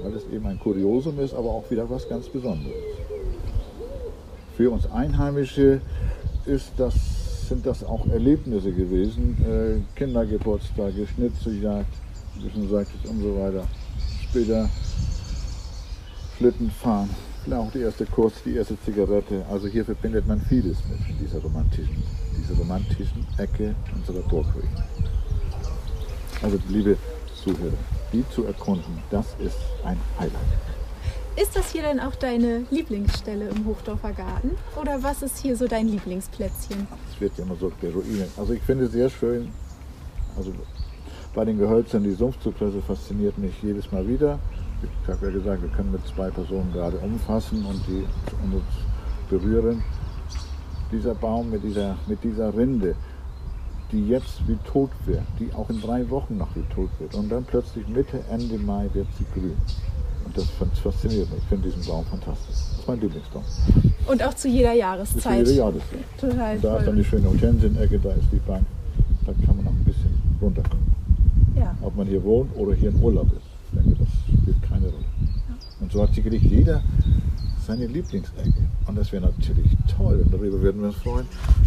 Weil 0.02 0.14
es 0.14 0.28
eben 0.30 0.46
ein 0.48 0.60
Kuriosum 0.60 1.20
ist, 1.20 1.34
aber 1.34 1.50
auch 1.50 1.70
wieder 1.70 1.90
was 1.90 2.08
ganz 2.08 2.28
Besonderes. 2.28 2.74
Für 4.56 4.70
uns 4.70 4.86
Einheimische 4.92 5.82
ist 6.46 6.74
das, 6.78 7.48
sind 7.48 7.66
das 7.66 7.84
auch 7.84 8.06
Erlebnisse 8.08 8.72
gewesen. 8.72 9.36
Äh, 9.42 9.98
Kindergeburtstage, 9.98 11.08
Schnitzeljagd, 11.08 11.92
wie 12.36 12.50
schon 12.52 12.70
sagte 12.70 13.08
und 13.10 13.20
so 13.20 13.36
weiter. 13.36 13.64
Später 14.30 14.70
Schlitten 16.38 16.70
fahren, 16.70 17.10
vielleicht 17.44 17.62
auch 17.62 17.72
die 17.72 17.80
erste 17.80 18.06
Kurs, 18.06 18.34
die 18.46 18.56
erste 18.56 18.80
Zigarette. 18.82 19.44
Also 19.50 19.68
hier 19.68 19.86
verbindet 19.86 20.28
man 20.28 20.40
vieles 20.42 20.78
mit 20.88 21.20
dieser 21.20 21.40
romantischen, 21.40 22.04
dieser 22.38 22.56
romantischen 22.60 23.26
Ecke 23.38 23.74
unserer 23.96 24.22
Burgruine. 24.28 24.84
Also 26.44 26.60
liebe 26.70 26.96
Zuhörer, 27.44 27.74
die 28.12 28.24
zu 28.30 28.46
erkunden, 28.46 29.00
das 29.10 29.36
ist 29.40 29.58
ein 29.84 29.98
Highlight. 30.20 30.83
Ist 31.36 31.56
das 31.56 31.72
hier 31.72 31.82
denn 31.82 32.00
auch 32.00 32.14
deine 32.14 32.64
Lieblingsstelle 32.70 33.50
im 33.50 33.66
Hochdorfer 33.66 34.12
Garten? 34.12 34.52
Oder 34.80 35.02
was 35.02 35.24
ist 35.24 35.40
hier 35.40 35.58
so 35.58 35.68
dein 35.68 35.88
Lieblingsplätzchen? 35.88 36.88
Es 37.12 37.20
wird 37.20 37.36
ja 37.38 37.44
immer 37.44 37.56
so 37.56 37.72
beruhigend. 37.82 38.30
Also 38.38 38.54
ich 38.54 38.62
finde 38.62 38.88
sehr 38.88 39.10
schön, 39.10 39.52
also 40.38 40.54
bei 41.34 41.44
den 41.44 41.58
Gehölzern 41.58 42.04
die 42.04 42.12
Sumpfzypresse 42.12 42.84
fasziniert 42.84 43.36
mich 43.40 43.54
jedes 43.64 43.92
Mal 43.92 44.08
wieder. 44.08 44.38
Ich 44.84 45.10
habe 45.10 45.26
ja 45.26 45.32
gesagt, 45.32 45.64
wir 45.64 45.70
können 45.70 45.92
mit 45.92 46.06
zwei 46.06 46.30
Personen 46.30 46.72
gerade 46.72 46.98
umfassen 46.98 47.66
und, 47.66 47.82
die, 47.88 48.06
und 48.44 48.54
uns 48.54 48.64
berühren. 49.28 49.84
Dieser 50.92 51.16
Baum 51.16 51.50
mit 51.50 51.64
dieser, 51.64 51.98
mit 52.06 52.24
dieser 52.24 52.56
Rinde, 52.56 52.96
die 53.92 54.08
jetzt 54.08 54.48
wie 54.48 54.58
tot 54.58 54.92
wird, 55.06 55.24
die 55.40 55.52
auch 55.54 55.72
in 55.72 55.82
drei 55.82 56.08
Wochen 56.12 56.38
noch 56.38 56.56
wie 56.56 56.64
tot 56.76 56.90
wird. 57.00 57.16
Und 57.16 57.30
dann 57.30 57.44
plötzlich 57.44 57.88
Mitte, 57.88 58.24
Ende 58.30 58.60
Mai 58.60 58.88
wird 58.94 59.08
sie 59.18 59.26
grün. 59.34 59.58
Und 60.26 60.38
das 60.38 60.46
fasziniert 60.82 61.30
mich. 61.32 61.40
Ich 61.40 61.46
finde 61.50 61.70
diesen 61.70 61.86
Baum 61.86 62.06
fantastisch. 62.06 62.56
Das 62.56 62.80
ist 62.80 62.88
mein 62.88 63.00
Lieblingsbaum. 63.02 63.44
Und 64.08 64.24
auch 64.24 64.34
zu 64.34 64.48
jeder 64.48 64.74
Jahreszeit. 64.74 65.22
Zu 65.46 65.52
jeder 65.52 65.52
Jahreszeit. 65.52 66.00
Total. 66.20 66.56
Und 66.56 66.64
da 66.64 66.78
ist 66.78 66.88
dann 66.88 66.96
die 66.96 67.04
schöne 67.04 67.28
Hortensienecke, 67.30 68.00
da 68.00 68.12
ist 68.12 68.28
die 68.32 68.38
Bank. 68.38 68.66
Da 69.26 69.34
kann 69.46 69.56
man 69.56 69.66
noch 69.66 69.72
ein 69.72 69.84
bisschen 69.84 70.22
runterkommen. 70.42 70.86
Ja. 71.56 71.76
Ob 71.82 71.96
man 71.96 72.08
hier 72.08 72.24
wohnt 72.24 72.56
oder 72.56 72.74
hier 72.74 72.90
im 72.90 73.02
Urlaub 73.04 73.28
ist. 73.32 73.42
Ich 73.72 73.80
denke, 73.80 74.00
das 74.00 74.08
spielt 74.40 74.62
keine 74.64 74.86
Rolle. 74.88 75.06
Und 75.80 75.92
so 75.92 76.02
hat 76.02 76.14
sicherlich 76.14 76.44
jeder 76.44 76.82
seine 77.66 77.86
Lieblingsecke. 77.88 78.54
Und 78.88 78.98
das 78.98 79.12
wäre 79.12 79.24
natürlich 79.26 79.72
toll. 79.98 80.26
Darüber 80.32 80.62
würden 80.62 80.82
wir 80.82 80.90
uns 80.90 80.98
freuen, 80.98 81.26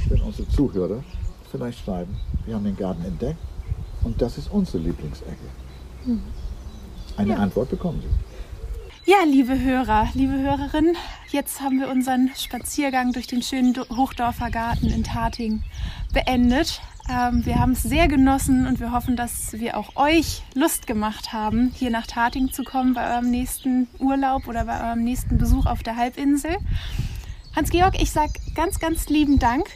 wenn 0.08 0.20
unsere 0.20 0.48
Zuhörer 0.48 1.02
vielleicht 1.50 1.78
schreiben, 1.84 2.14
wir 2.44 2.54
haben 2.54 2.64
den 2.64 2.76
Garten 2.76 3.04
entdeckt 3.04 3.38
und 4.04 4.20
das 4.20 4.36
ist 4.36 4.50
unsere 4.50 4.78
Lieblingsecke. 4.78 5.36
Eine 7.16 7.30
Ja. 7.30 7.36
Antwort 7.38 7.70
bekommen 7.70 8.02
Sie. 8.02 8.08
Ja, 9.08 9.18
liebe 9.24 9.60
Hörer, 9.60 10.08
liebe 10.14 10.32
Hörerinnen, 10.32 10.96
jetzt 11.30 11.60
haben 11.60 11.78
wir 11.78 11.88
unseren 11.90 12.32
Spaziergang 12.36 13.12
durch 13.12 13.28
den 13.28 13.40
schönen 13.40 13.72
Do- 13.72 13.88
Hochdorfer 13.88 14.50
Garten 14.50 14.86
in 14.86 15.04
Tating 15.04 15.62
beendet. 16.12 16.80
Ähm, 17.08 17.46
wir 17.46 17.60
haben 17.60 17.70
es 17.70 17.84
sehr 17.84 18.08
genossen 18.08 18.66
und 18.66 18.80
wir 18.80 18.90
hoffen, 18.90 19.14
dass 19.14 19.52
wir 19.52 19.76
auch 19.76 19.94
euch 19.94 20.42
Lust 20.54 20.88
gemacht 20.88 21.32
haben, 21.32 21.70
hier 21.76 21.90
nach 21.90 22.08
Tating 22.08 22.50
zu 22.50 22.64
kommen 22.64 22.94
bei 22.94 23.08
eurem 23.14 23.30
nächsten 23.30 23.86
Urlaub 24.00 24.48
oder 24.48 24.64
bei 24.64 24.88
eurem 24.88 25.04
nächsten 25.04 25.38
Besuch 25.38 25.66
auf 25.66 25.84
der 25.84 25.94
Halbinsel. 25.94 26.56
Hans-Georg, 27.54 28.02
ich 28.02 28.10
sag 28.10 28.30
ganz, 28.56 28.80
ganz 28.80 29.08
lieben 29.08 29.38
Dank, 29.38 29.66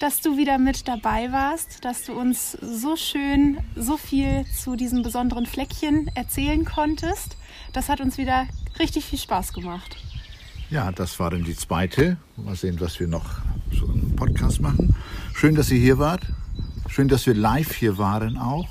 dass 0.00 0.22
du 0.22 0.38
wieder 0.38 0.56
mit 0.56 0.88
dabei 0.88 1.30
warst, 1.30 1.84
dass 1.84 2.04
du 2.04 2.14
uns 2.14 2.52
so 2.52 2.96
schön, 2.96 3.58
so 3.76 3.98
viel 3.98 4.46
zu 4.46 4.74
diesem 4.74 5.02
besonderen 5.02 5.44
Fleckchen 5.44 6.10
erzählen 6.14 6.64
konntest. 6.64 7.36
Das 7.74 7.90
hat 7.90 8.00
uns 8.00 8.16
wieder 8.16 8.46
richtig 8.78 9.04
viel 9.04 9.18
Spaß 9.18 9.52
gemacht. 9.52 9.96
Ja, 10.70 10.90
das 10.90 11.20
war 11.20 11.30
dann 11.30 11.44
die 11.44 11.54
zweite. 11.54 12.16
Mal 12.36 12.56
sehen, 12.56 12.80
was 12.80 12.98
wir 12.98 13.08
noch 13.08 13.26
so 13.72 13.84
im 13.86 14.16
Podcast 14.16 14.62
machen. 14.62 14.94
Schön, 15.34 15.54
dass 15.54 15.70
ihr 15.70 15.78
hier 15.78 15.98
wart. 15.98 16.22
Schön, 16.88 17.08
dass 17.08 17.26
wir 17.26 17.34
live 17.34 17.74
hier 17.74 17.98
waren 17.98 18.38
auch. 18.38 18.68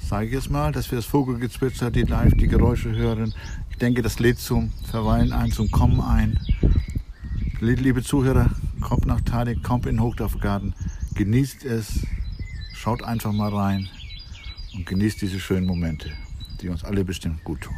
Sage 0.00 0.26
ich 0.26 0.32
jetzt 0.32 0.50
mal, 0.50 0.72
dass 0.72 0.90
wir 0.90 0.96
das 0.96 1.06
Vogelgezwitscher, 1.06 1.92
die 1.92 2.02
live 2.02 2.34
die 2.34 2.48
Geräusche 2.48 2.90
hören. 2.90 3.32
Ich 3.70 3.76
denke, 3.76 4.02
das 4.02 4.18
lädt 4.18 4.40
zum 4.40 4.72
Verweilen 4.90 5.32
ein, 5.32 5.52
zum 5.52 5.70
Kommen 5.70 6.00
ein. 6.00 6.40
Liebe 7.60 8.02
Zuhörer, 8.02 8.50
kommt 8.80 9.06
nach 9.06 9.20
Talik, 9.20 9.62
kommt 9.62 9.86
in 9.86 9.96
den 9.96 10.02
Hochdorfer 10.02 10.38
Garten, 10.38 10.74
genießt 11.14 11.64
es, 11.64 12.06
schaut 12.74 13.02
einfach 13.02 13.32
mal 13.32 13.54
rein 13.54 13.88
und 14.74 14.86
genießt 14.86 15.20
diese 15.22 15.40
schönen 15.40 15.66
Momente, 15.66 16.10
die 16.60 16.68
uns 16.68 16.84
alle 16.84 17.04
bestimmt 17.04 17.44
gut 17.44 17.62
tun. 17.62 17.76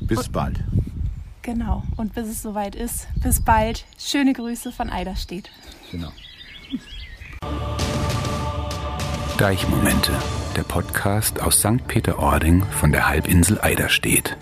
Bis 0.00 0.28
bald. 0.28 0.62
Genau. 1.42 1.82
Und 1.96 2.14
bis 2.14 2.28
es 2.28 2.42
soweit 2.42 2.74
ist, 2.74 3.08
bis 3.22 3.40
bald. 3.40 3.86
Schöne 3.98 4.34
Grüße 4.34 4.70
von 4.70 4.90
Eiderstedt. 4.90 5.50
Genau. 5.90 6.12
Deichmomente, 9.38 10.12
der 10.56 10.64
Podcast 10.64 11.40
aus 11.40 11.60
St. 11.60 11.86
Peter-Ording 11.86 12.64
von 12.64 12.92
der 12.92 13.08
Halbinsel 13.08 13.58
Eiderstedt. 13.60 14.36